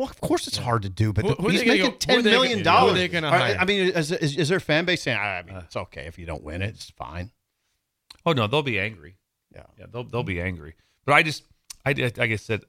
Well, 0.00 0.08
of 0.08 0.18
course 0.22 0.46
it's 0.46 0.56
hard 0.56 0.80
to 0.82 0.88
do, 0.88 1.12
but 1.12 1.26
Who- 1.26 1.34
who 1.34 1.48
he's 1.50 1.60
making 1.60 1.76
go- 1.76 1.84
who 1.90 1.92
are 1.92 1.98
ten 1.98 2.22
they 2.22 2.30
million 2.30 2.62
gonna- 2.62 2.70
who 2.70 2.84
are 2.84 2.86
dollars. 2.86 2.94
they 2.98 3.08
gonna 3.08 3.28
I- 3.28 3.38
hire? 3.38 3.56
I 3.60 3.64
mean, 3.66 3.88
is, 3.90 4.10
is, 4.10 4.34
is 4.34 4.48
their 4.48 4.58
fan 4.58 4.86
base 4.86 5.02
saying, 5.02 5.18
I 5.18 5.42
mean, 5.46 5.56
uh. 5.56 5.62
it's 5.66 5.76
okay 5.76 6.06
if 6.06 6.18
you 6.18 6.24
don't 6.24 6.42
win 6.42 6.62
it, 6.62 6.70
it's 6.70 6.88
fine. 6.88 7.32
Oh 8.24 8.32
no, 8.32 8.46
they'll 8.46 8.62
be 8.62 8.80
angry. 8.80 9.16
Yeah. 9.54 9.64
Yeah, 9.78 9.84
they'll 9.92 10.04
they'll 10.04 10.22
be 10.22 10.40
angry. 10.40 10.74
But 11.04 11.12
I 11.16 11.22
just, 11.22 11.44
I 11.84 11.92
did- 11.92 12.16
like 12.16 12.30
I 12.30 12.36
said, 12.36 12.62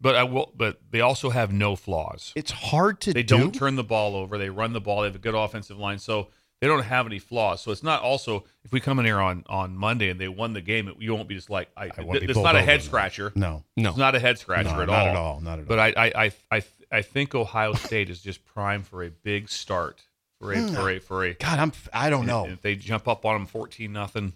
but 0.00 0.14
I 0.14 0.22
will. 0.22 0.50
But 0.56 0.80
they 0.90 1.02
also 1.02 1.28
have 1.28 1.52
no 1.52 1.76
flaws. 1.76 2.32
It's 2.34 2.52
hard 2.52 3.00
to 3.02 3.12
They 3.12 3.22
do. 3.22 3.36
don't 3.36 3.54
turn 3.54 3.76
the 3.76 3.84
ball 3.84 4.16
over. 4.16 4.38
They 4.38 4.48
run 4.48 4.72
the 4.72 4.80
ball. 4.80 5.02
They 5.02 5.08
have 5.08 5.16
a 5.16 5.18
good 5.18 5.34
offensive 5.34 5.76
line. 5.78 5.98
So 5.98 6.28
they 6.60 6.66
don't 6.68 6.82
have 6.84 7.06
any 7.06 7.18
flaws. 7.18 7.60
So 7.62 7.70
it's 7.72 7.82
not 7.82 8.02
also 8.02 8.44
if 8.64 8.72
we 8.72 8.80
come 8.80 8.98
in 8.98 9.04
here 9.04 9.20
on 9.20 9.44
on 9.48 9.76
Monday 9.76 10.08
and 10.10 10.20
they 10.20 10.28
won 10.28 10.52
the 10.54 10.60
game, 10.60 10.88
it, 10.88 10.96
you 11.00 11.14
won't 11.14 11.28
be 11.28 11.34
just 11.34 11.50
like 11.50 11.68
I. 11.76 11.90
I 11.96 12.02
won't 12.02 12.22
it's 12.22 12.38
not 12.38 12.54
a 12.56 12.62
head 12.62 12.82
scratcher. 12.82 13.32
No, 13.34 13.64
No. 13.76 13.90
It's 13.90 13.98
not 13.98 14.14
a 14.14 14.18
head 14.20 14.38
scratcher 14.38 14.70
No, 14.70 14.82
at, 14.82 14.86
not 14.88 15.00
all. 15.00 15.06
at 15.08 15.16
all, 15.16 15.40
not 15.40 15.58
at 15.58 15.66
but 15.68 15.78
all. 15.78 15.84
I, 15.84 15.92
I, 15.96 16.12
I, 16.24 16.32
I, 16.58 16.62
I 16.90 17.02
think 17.02 17.34
Ohio 17.34 17.74
State 17.74 18.08
is 18.10 18.20
just 18.20 18.44
prime 18.44 18.82
for 18.82 19.02
a 19.02 19.10
big 19.10 19.48
start. 19.48 20.02
For 20.40 20.52
a, 20.52 20.68
for 20.68 20.88
a, 20.90 20.98
for 21.00 21.24
a. 21.24 21.34
God, 21.34 21.58
I'm. 21.58 21.72
I 21.92 22.10
don't 22.10 22.24
know. 22.26 22.46
If 22.46 22.62
they 22.62 22.76
jump 22.76 23.08
up 23.08 23.24
on 23.24 23.34
them 23.34 23.46
fourteen 23.46 23.92
nothing, 23.92 24.34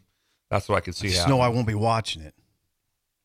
that's 0.50 0.68
what 0.68 0.76
I 0.76 0.80
could 0.80 0.96
see. 0.96 1.06
Just 1.08 1.20
happening. 1.20 1.38
know 1.38 1.42
I 1.44 1.48
won't 1.48 1.66
be 1.68 1.74
watching 1.76 2.22
it. 2.22 2.34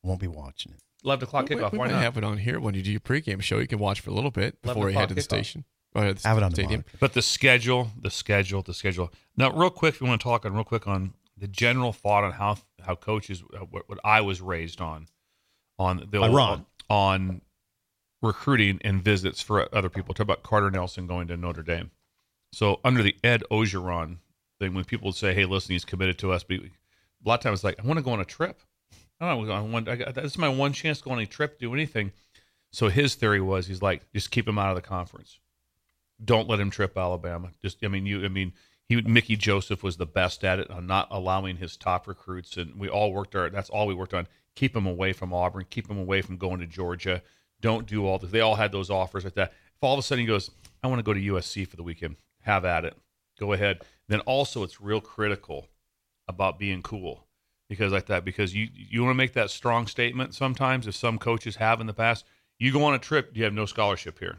Won't 0.04 0.20
be 0.20 0.28
watching 0.28 0.72
it. 0.72 0.78
Eleven 1.04 1.24
o'clock 1.26 1.48
We- 1.48 1.56
kickoff. 1.56 1.72
We, 1.72 1.78
Why 1.78 1.86
might 1.88 1.92
not? 1.94 2.02
have 2.02 2.16
it 2.16 2.22
on 2.24 2.38
here 2.38 2.60
when 2.60 2.74
you 2.74 2.82
do 2.82 2.90
your 2.92 3.00
pregame 3.00 3.42
show. 3.42 3.58
You 3.58 3.66
can 3.66 3.80
watch 3.80 4.00
for 4.00 4.10
a 4.10 4.14
little 4.14 4.30
bit 4.30 4.62
before 4.62 4.88
you 4.90 4.96
head 4.96 5.08
to 5.08 5.14
the 5.16 5.20
kickoff. 5.20 5.24
station. 5.24 5.64
Or 5.94 6.12
the 6.12 6.28
Have 6.28 6.36
it 6.38 6.44
on 6.44 6.50
the 6.50 6.54
stadium. 6.54 6.80
monitor. 6.82 6.98
But 7.00 7.14
the 7.14 7.22
schedule, 7.22 7.90
the 8.00 8.10
schedule, 8.10 8.62
the 8.62 8.74
schedule. 8.74 9.10
Now, 9.36 9.50
real 9.50 9.70
quick, 9.70 9.94
if 9.94 10.00
you 10.00 10.06
want 10.06 10.20
to 10.20 10.24
talk 10.24 10.44
on 10.46 10.52
real 10.54 10.62
quick 10.64 10.86
on 10.86 11.14
the 11.36 11.48
general 11.48 11.92
thought 11.92 12.22
on 12.24 12.32
how 12.32 12.58
how 12.84 12.94
coaches 12.94 13.42
uh, 13.54 13.58
what, 13.64 13.88
what 13.88 13.98
I 14.04 14.20
was 14.20 14.40
raised 14.40 14.80
on 14.80 15.08
on 15.80 16.06
the 16.10 16.20
By 16.20 16.28
Ron. 16.28 16.66
on 16.88 17.40
recruiting 18.22 18.80
and 18.82 19.02
visits 19.02 19.42
for 19.42 19.72
other 19.74 19.88
people. 19.88 20.14
Talk 20.14 20.24
about 20.24 20.42
Carter 20.42 20.70
Nelson 20.70 21.06
going 21.06 21.28
to 21.28 21.36
Notre 21.36 21.62
Dame. 21.62 21.90
So 22.52 22.80
under 22.84 23.02
the 23.02 23.16
Ed 23.22 23.42
Orgeron 23.50 24.18
thing, 24.58 24.74
when 24.74 24.84
people 24.84 25.08
would 25.08 25.14
say, 25.14 25.34
"Hey, 25.34 25.44
listen, 25.44 25.72
he's 25.72 25.84
committed 25.84 26.18
to 26.18 26.32
us," 26.32 26.42
but 26.42 26.58
a 26.58 26.70
lot 27.24 27.34
of 27.34 27.40
times 27.40 27.62
like, 27.62 27.78
"I 27.78 27.86
want 27.86 27.98
to 27.98 28.04
go 28.04 28.12
on 28.12 28.20
a 28.20 28.24
trip. 28.24 28.62
I 29.20 29.28
don't 29.28 29.50
I 29.50 29.60
want, 29.60 29.88
I 29.88 29.96
got, 29.96 30.14
this 30.14 30.24
is 30.24 30.38
my 30.38 30.48
one 30.48 30.72
chance 30.72 30.98
to 30.98 31.04
go 31.04 31.10
on 31.10 31.18
a 31.18 31.26
trip, 31.26 31.58
do 31.58 31.74
anything." 31.74 32.12
So 32.70 32.88
his 32.88 33.14
theory 33.14 33.40
was, 33.40 33.66
he's 33.66 33.80
like, 33.80 34.10
just 34.12 34.30
keep 34.30 34.46
him 34.46 34.58
out 34.58 34.68
of 34.68 34.76
the 34.76 34.82
conference 34.82 35.38
don't 36.22 36.48
let 36.48 36.60
him 36.60 36.70
trip 36.70 36.96
Alabama. 36.96 37.50
Just, 37.62 37.84
I 37.84 37.88
mean, 37.88 38.06
you, 38.06 38.24
I 38.24 38.28
mean, 38.28 38.52
he, 38.88 39.00
Mickey 39.02 39.36
Joseph 39.36 39.82
was 39.82 39.96
the 39.96 40.06
best 40.06 40.44
at 40.44 40.58
it 40.58 40.70
on 40.70 40.86
not 40.86 41.08
allowing 41.10 41.56
his 41.56 41.76
top 41.76 42.08
recruits, 42.08 42.56
and 42.56 42.78
we 42.78 42.88
all 42.88 43.12
worked 43.12 43.36
our. 43.36 43.50
That's 43.50 43.70
all 43.70 43.86
we 43.86 43.94
worked 43.94 44.14
on. 44.14 44.26
Keep 44.54 44.74
him 44.74 44.86
away 44.86 45.12
from 45.12 45.32
Auburn. 45.32 45.66
Keep 45.70 45.90
him 45.90 45.98
away 45.98 46.22
from 46.22 46.36
going 46.36 46.60
to 46.60 46.66
Georgia. 46.66 47.22
Don't 47.60 47.86
do 47.86 48.06
all 48.06 48.18
this. 48.18 48.30
They 48.30 48.40
all 48.40 48.54
had 48.56 48.72
those 48.72 48.90
offers 48.90 49.24
like 49.24 49.34
that. 49.34 49.50
If 49.50 49.82
all 49.82 49.94
of 49.94 49.98
a 49.98 50.02
sudden 50.02 50.20
he 50.22 50.26
goes, 50.26 50.50
I 50.82 50.86
want 50.86 50.98
to 51.00 51.02
go 51.02 51.14
to 51.14 51.20
USC 51.20 51.66
for 51.66 51.76
the 51.76 51.82
weekend. 51.82 52.16
Have 52.42 52.64
at 52.64 52.84
it. 52.84 52.96
Go 53.38 53.52
ahead. 53.52 53.80
Then 54.08 54.20
also, 54.20 54.62
it's 54.62 54.80
real 54.80 55.00
critical 55.00 55.66
about 56.28 56.58
being 56.58 56.82
cool 56.82 57.26
because 57.68 57.92
like 57.92 58.06
that 58.06 58.24
because 58.24 58.54
you 58.54 58.68
you 58.74 59.02
want 59.02 59.10
to 59.10 59.16
make 59.16 59.32
that 59.32 59.50
strong 59.50 59.86
statement 59.86 60.34
sometimes 60.34 60.86
if 60.86 60.94
some 60.94 61.18
coaches 61.18 61.56
have 61.56 61.80
in 61.80 61.86
the 61.86 61.94
past 61.94 62.24
you 62.58 62.72
go 62.72 62.84
on 62.84 62.94
a 62.94 62.98
trip 62.98 63.30
you 63.34 63.44
have 63.44 63.52
no 63.52 63.64
scholarship 63.66 64.18
here 64.18 64.38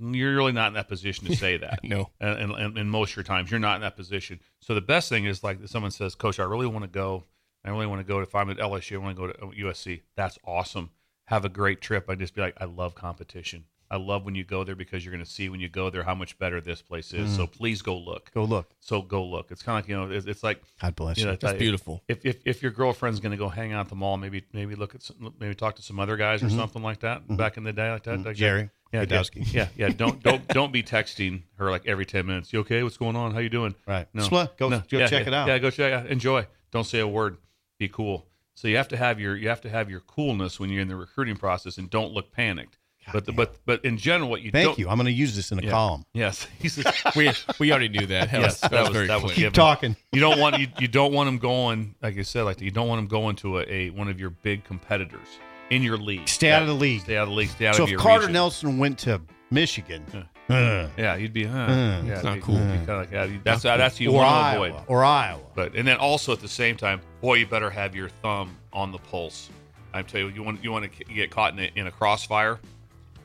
mm, 0.00 0.14
you're 0.16 0.34
really 0.34 0.52
not 0.52 0.68
in 0.68 0.74
that 0.74 0.88
position 0.88 1.26
to 1.26 1.36
say 1.36 1.56
that 1.58 1.80
No. 1.82 2.08
and, 2.20 2.52
and, 2.52 2.78
and 2.78 2.90
most 2.90 3.10
of 3.12 3.16
your 3.16 3.22
times 3.24 3.50
you're 3.50 3.60
not 3.60 3.76
in 3.76 3.82
that 3.82 3.96
position 3.96 4.40
so 4.60 4.74
the 4.74 4.80
best 4.80 5.08
thing 5.10 5.24
is 5.26 5.42
like 5.44 5.58
someone 5.66 5.90
says 5.90 6.14
coach 6.14 6.38
i 6.40 6.44
really 6.44 6.66
want 6.66 6.84
to 6.84 6.90
go 6.90 7.24
i 7.64 7.70
really 7.70 7.86
want 7.86 8.00
to 8.00 8.04
go 8.10 8.16
to 8.16 8.22
if 8.22 8.34
i'm 8.34 8.48
at 8.50 8.56
lsu 8.58 8.94
i 8.94 8.98
want 8.98 9.16
to 9.16 9.26
go 9.26 9.32
to 9.32 9.64
usc 9.66 10.00
that's 10.16 10.38
awesome 10.44 10.90
have 11.28 11.44
a 11.44 11.48
great 11.48 11.80
trip 11.80 12.08
i 12.08 12.14
just 12.14 12.34
be 12.34 12.40
like 12.40 12.54
i 12.60 12.64
love 12.64 12.94
competition 12.94 13.64
i 13.90 13.96
love 13.96 14.24
when 14.24 14.34
you 14.34 14.44
go 14.44 14.64
there 14.64 14.74
because 14.74 15.04
you're 15.04 15.12
going 15.12 15.24
to 15.24 15.30
see 15.30 15.48
when 15.48 15.60
you 15.60 15.68
go 15.68 15.88
there 15.88 16.02
how 16.02 16.14
much 16.14 16.38
better 16.38 16.60
this 16.60 16.82
place 16.82 17.12
is 17.12 17.34
so 17.34 17.46
mm. 17.46 17.52
please 17.52 17.80
go 17.80 17.96
look 17.96 18.30
Go 18.34 18.44
look. 18.44 18.70
so 18.80 19.00
go 19.00 19.24
look 19.24 19.50
it's 19.50 19.62
kind 19.62 19.78
of 19.78 19.84
like 19.84 19.88
you 19.88 19.96
know 19.96 20.10
it's, 20.10 20.26
it's 20.26 20.42
like 20.42 20.62
God 20.82 20.96
bless 20.96 21.18
you 21.18 21.24
know, 21.24 21.36
That's 21.36 21.54
if- 21.54 21.58
beautiful. 21.58 22.02
If, 22.08 22.24
if 22.24 22.40
if 22.44 22.62
your 22.62 22.72
girlfriend's 22.72 23.20
going 23.20 23.32
to 23.32 23.38
go 23.38 23.48
hang 23.48 23.72
out 23.72 23.86
at 23.86 23.88
the 23.88 23.94
mall, 23.94 24.16
maybe 24.16 24.44
maybe 24.52 24.74
look 24.74 24.94
at 24.94 25.02
some, 25.02 25.34
maybe 25.40 25.54
talk 25.54 25.76
to 25.76 25.82
some 25.82 25.98
other 25.98 26.16
guys 26.16 26.42
or 26.42 26.46
mm-hmm. 26.46 26.58
something 26.58 26.82
like 26.82 27.00
that. 27.00 27.22
Mm-hmm. 27.22 27.36
Back 27.36 27.56
in 27.56 27.64
the 27.64 27.72
day, 27.72 27.90
like 27.90 28.04
that, 28.04 28.18
mm-hmm. 28.18 28.26
like 28.26 28.36
Jerry 28.36 28.70
yeah, 28.92 29.04
yeah, 29.08 29.22
yeah, 29.34 29.68
yeah. 29.76 29.88
Don't 29.96 30.22
don't 30.22 30.46
don't 30.48 30.72
be 30.72 30.82
texting 30.82 31.42
her 31.56 31.70
like 31.70 31.86
every 31.86 32.06
ten 32.06 32.26
minutes. 32.26 32.52
You 32.52 32.60
okay? 32.60 32.82
What's 32.82 32.96
going 32.96 33.16
on? 33.16 33.32
How 33.32 33.40
you 33.40 33.50
doing? 33.50 33.74
Right. 33.86 34.06
No, 34.14 34.22
Split. 34.22 34.56
Go- 34.56 34.70
go 34.70 34.82
yeah, 34.90 35.06
check 35.06 35.22
yeah, 35.24 35.28
it 35.28 35.34
out. 35.34 35.48
Yeah, 35.48 35.58
go 35.58 35.70
check. 35.70 36.06
Enjoy. 36.06 36.46
Don't 36.70 36.84
say 36.84 37.00
a 37.00 37.08
word. 37.08 37.36
Be 37.78 37.88
cool. 37.88 38.26
So 38.58 38.66
you 38.66 38.76
have 38.76 38.88
to 38.88 38.96
have 38.96 39.20
your 39.20 39.36
you 39.36 39.48
have 39.48 39.60
to 39.60 39.70
have 39.70 39.88
your 39.88 40.00
coolness 40.00 40.58
when 40.58 40.68
you're 40.68 40.82
in 40.82 40.88
the 40.88 40.96
recruiting 40.96 41.36
process, 41.36 41.78
and 41.78 41.88
don't 41.88 42.12
look 42.12 42.32
panicked. 42.32 42.76
but 43.12 43.24
the, 43.24 43.32
but 43.32 43.54
but 43.64 43.84
in 43.84 43.96
general, 43.96 44.28
what 44.28 44.42
you 44.42 44.50
Thank 44.50 44.66
don't, 44.66 44.78
you. 44.80 44.88
I'm 44.88 44.96
going 44.96 45.06
to 45.06 45.12
use 45.12 45.36
this 45.36 45.52
in 45.52 45.60
a 45.60 45.62
yeah. 45.62 45.70
column. 45.70 46.04
Yes, 46.12 46.44
He's 46.58 46.76
We 47.16 47.30
we 47.60 47.70
already 47.70 47.88
knew 47.88 48.06
that. 48.06 48.32
That 48.32 48.40
Yes, 48.40 48.60
was, 48.60 48.70
that 48.72 48.80
was 48.80 48.88
very 48.90 49.06
that 49.06 49.22
was 49.22 49.32
clear. 49.32 49.46
Keep 49.46 49.54
talking. 49.54 49.94
you 50.12 50.20
don't 50.20 50.40
want 50.40 50.58
you, 50.58 50.66
you 50.80 50.88
don't 50.88 51.12
want 51.12 51.28
them 51.28 51.38
going 51.38 51.94
like 52.02 52.18
I 52.18 52.22
said 52.22 52.42
like 52.42 52.60
you 52.60 52.72
don't 52.72 52.88
want 52.88 52.98
them 52.98 53.06
going 53.06 53.36
to 53.36 53.60
a, 53.60 53.62
a 53.68 53.90
one 53.90 54.08
of 54.08 54.18
your 54.18 54.30
big 54.30 54.64
competitors 54.64 55.28
in 55.70 55.84
your 55.84 55.96
league. 55.96 56.28
Stay 56.28 56.50
out 56.50 56.62
of 56.62 56.68
the 56.68 56.74
league. 56.74 57.02
Stay 57.02 57.16
out 57.16 57.22
of 57.22 57.28
the 57.28 57.34
league. 57.36 57.50
Stay 57.50 57.68
out 57.68 57.76
So 57.76 57.84
of 57.84 57.88
if 57.88 57.92
your 57.92 58.00
Carter 58.00 58.22
region. 58.22 58.32
Nelson 58.32 58.78
went 58.78 58.98
to 59.00 59.20
Michigan, 59.52 60.04
uh, 60.48 60.88
yeah, 60.96 61.16
you'd 61.16 61.32
be 61.32 61.44
huh? 61.44 61.66
Mm. 61.68 62.06
yeah, 62.06 62.14
It's 62.14 62.22
not 62.24 62.30
it'd 62.32 62.34
be- 62.34 62.40
cool. 62.46 62.56
it'd 62.56 62.70
be 62.72 62.78
kinda 62.78 62.96
like, 62.96 63.10
yeah, 63.12 63.28
that's 63.44 63.62
that's 63.62 63.98
who 63.98 64.04
you 64.04 64.10
or 64.12 64.16
want 64.22 64.54
to 64.56 64.62
avoid. 64.62 64.82
or 64.88 65.04
Iowa, 65.04 65.40
But 65.54 65.74
and 65.74 65.86
then 65.86 65.98
also 65.98 66.32
at 66.32 66.40
the 66.40 66.48
same 66.48 66.76
time, 66.76 67.00
boy, 67.20 67.34
you 67.34 67.46
better 67.46 67.70
have 67.70 67.94
your 67.94 68.08
thumb 68.08 68.56
on 68.72 68.92
the 68.92 68.98
pulse. 68.98 69.50
I 69.92 70.02
tell 70.02 70.20
you, 70.20 70.28
you 70.28 70.42
want 70.42 70.62
you 70.64 70.70
want 70.72 70.90
to 70.90 71.04
get 71.04 71.30
caught 71.30 71.52
in 71.52 71.58
a, 71.60 71.70
in 71.74 71.86
a 71.86 71.90
crossfire. 71.90 72.58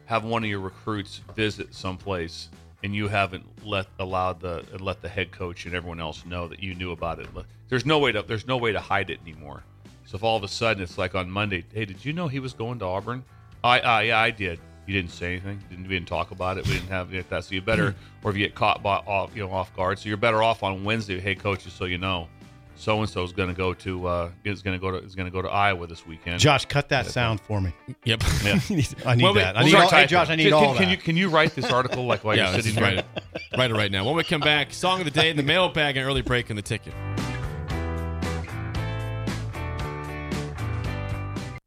Have 0.06 0.26
one 0.26 0.44
of 0.44 0.50
your 0.50 0.60
recruits 0.60 1.22
visit 1.36 1.74
someplace, 1.74 2.50
and 2.84 2.94
you 2.94 3.08
haven't 3.08 3.46
let 3.66 3.88
allowed 4.00 4.40
the 4.42 4.64
let 4.80 5.02
the 5.02 5.10
head 5.10 5.32
coach 5.32 5.66
and 5.66 5.74
everyone 5.76 6.00
else 6.02 6.26
know 6.26 6.48
that 6.50 6.62
you 6.62 6.76
knew 6.76 6.92
about 6.92 7.20
it. 7.20 7.28
There's 7.70 7.86
no 7.86 8.00
way 8.00 8.12
to 8.12 8.22
there's 8.22 8.46
no 8.48 8.58
way 8.58 8.72
to 8.74 8.80
hide 8.80 9.10
it 9.10 9.20
anymore. 9.22 9.64
So 10.06 10.18
if 10.18 10.24
all 10.24 10.36
of 10.38 10.44
a 10.44 10.48
sudden 10.50 10.84
it's 10.84 10.98
like 10.98 11.16
on 11.16 11.30
Monday, 11.32 11.64
hey, 11.74 11.86
did 11.86 12.04
you 12.04 12.12
know 12.14 12.28
he 12.28 12.40
was 12.40 12.54
going 12.54 12.80
to 12.80 12.86
Auburn? 12.86 13.24
I 13.64 13.80
uh, 13.80 14.00
yeah, 14.02 14.20
I 14.20 14.32
did. 14.32 14.60
You 14.86 14.94
didn't 14.94 15.12
say 15.12 15.32
anything. 15.34 15.64
Didn't 15.70 15.88
we 15.88 15.96
didn't 15.96 16.08
talk 16.08 16.32
about 16.32 16.58
it. 16.58 16.68
We 16.68 16.74
didn't 16.74 16.90
have 16.90 17.10
that. 17.30 17.44
So 17.46 17.56
you 17.56 17.62
better, 17.62 17.96
or 18.24 18.32
if 18.32 18.38
you 18.38 18.46
get 18.46 18.54
caught 18.56 18.84
by 18.84 18.98
off, 18.98 19.32
you 19.36 19.46
know, 19.46 19.52
off 19.52 19.74
guard. 19.76 20.00
So 20.00 20.10
you're 20.10 20.18
better 20.18 20.44
off 20.44 20.62
on 20.64 20.84
Wednesday. 20.84 21.20
Hey, 21.20 21.36
coach, 21.36 21.64
just 21.64 21.78
so 21.78 21.86
you 21.86 21.98
know, 21.98 22.28
so 22.76 23.00
and 23.00 23.10
so 23.10 23.24
is 23.24 23.32
going 23.32 23.48
to 23.50 23.56
go 23.56 23.74
to 23.76 24.08
uh, 24.08 24.30
is 24.44 24.62
going 24.62 24.78
to 24.78 24.82
go 24.82 24.92
to 24.92 24.98
is 25.06 25.16
going 25.16 25.26
to 25.28 25.32
go 25.32 25.42
to 25.42 25.48
Iowa 25.48 25.88
this 25.88 26.06
weekend. 26.06 26.40
Josh, 26.40 26.66
cut 26.66 26.90
that 26.90 27.06
sound 27.06 27.40
for 27.40 27.62
me. 27.62 27.74
Yep. 28.04 28.24
Yeah. 28.44 28.60
I 29.06 29.16
need 29.16 29.24
Well, 29.24 29.34
that. 29.36 29.58
I 29.58 29.64
need 29.64 29.76
all, 29.76 29.90
hey. 29.90 30.06
Josh, 30.06 30.30
I 30.30 30.36
need 30.36 30.46
can, 30.46 30.54
all 30.54 30.62
can, 30.66 30.74
that. 30.74 30.80
Can 30.82 30.90
you 30.90 30.98
can 30.98 31.18
you 31.18 31.30
write 31.30 31.56
this 31.56 31.72
article 31.72 32.06
like 32.06 32.24
while 32.26 32.36
yeah, 32.36 32.52
you're 32.52 32.62
sitting 32.62 32.74
just 32.76 32.86
here? 32.86 32.98
write 32.98 33.06
it. 33.34 33.58
Write 33.58 33.72
it 33.72 33.76
right 33.76 33.92
now. 33.92 34.04
When 34.06 34.16
we 34.16 34.24
come 34.26 34.42
back, 34.42 34.74
song 34.74 35.00
of 35.00 35.06
the 35.06 35.12
day, 35.12 35.30
in 35.30 35.38
the 35.38 35.44
mailbag, 35.44 35.96
and 35.96 36.06
early 36.06 36.22
break 36.22 36.50
in 36.50 36.56
the 36.58 36.62
ticket. 36.62 36.94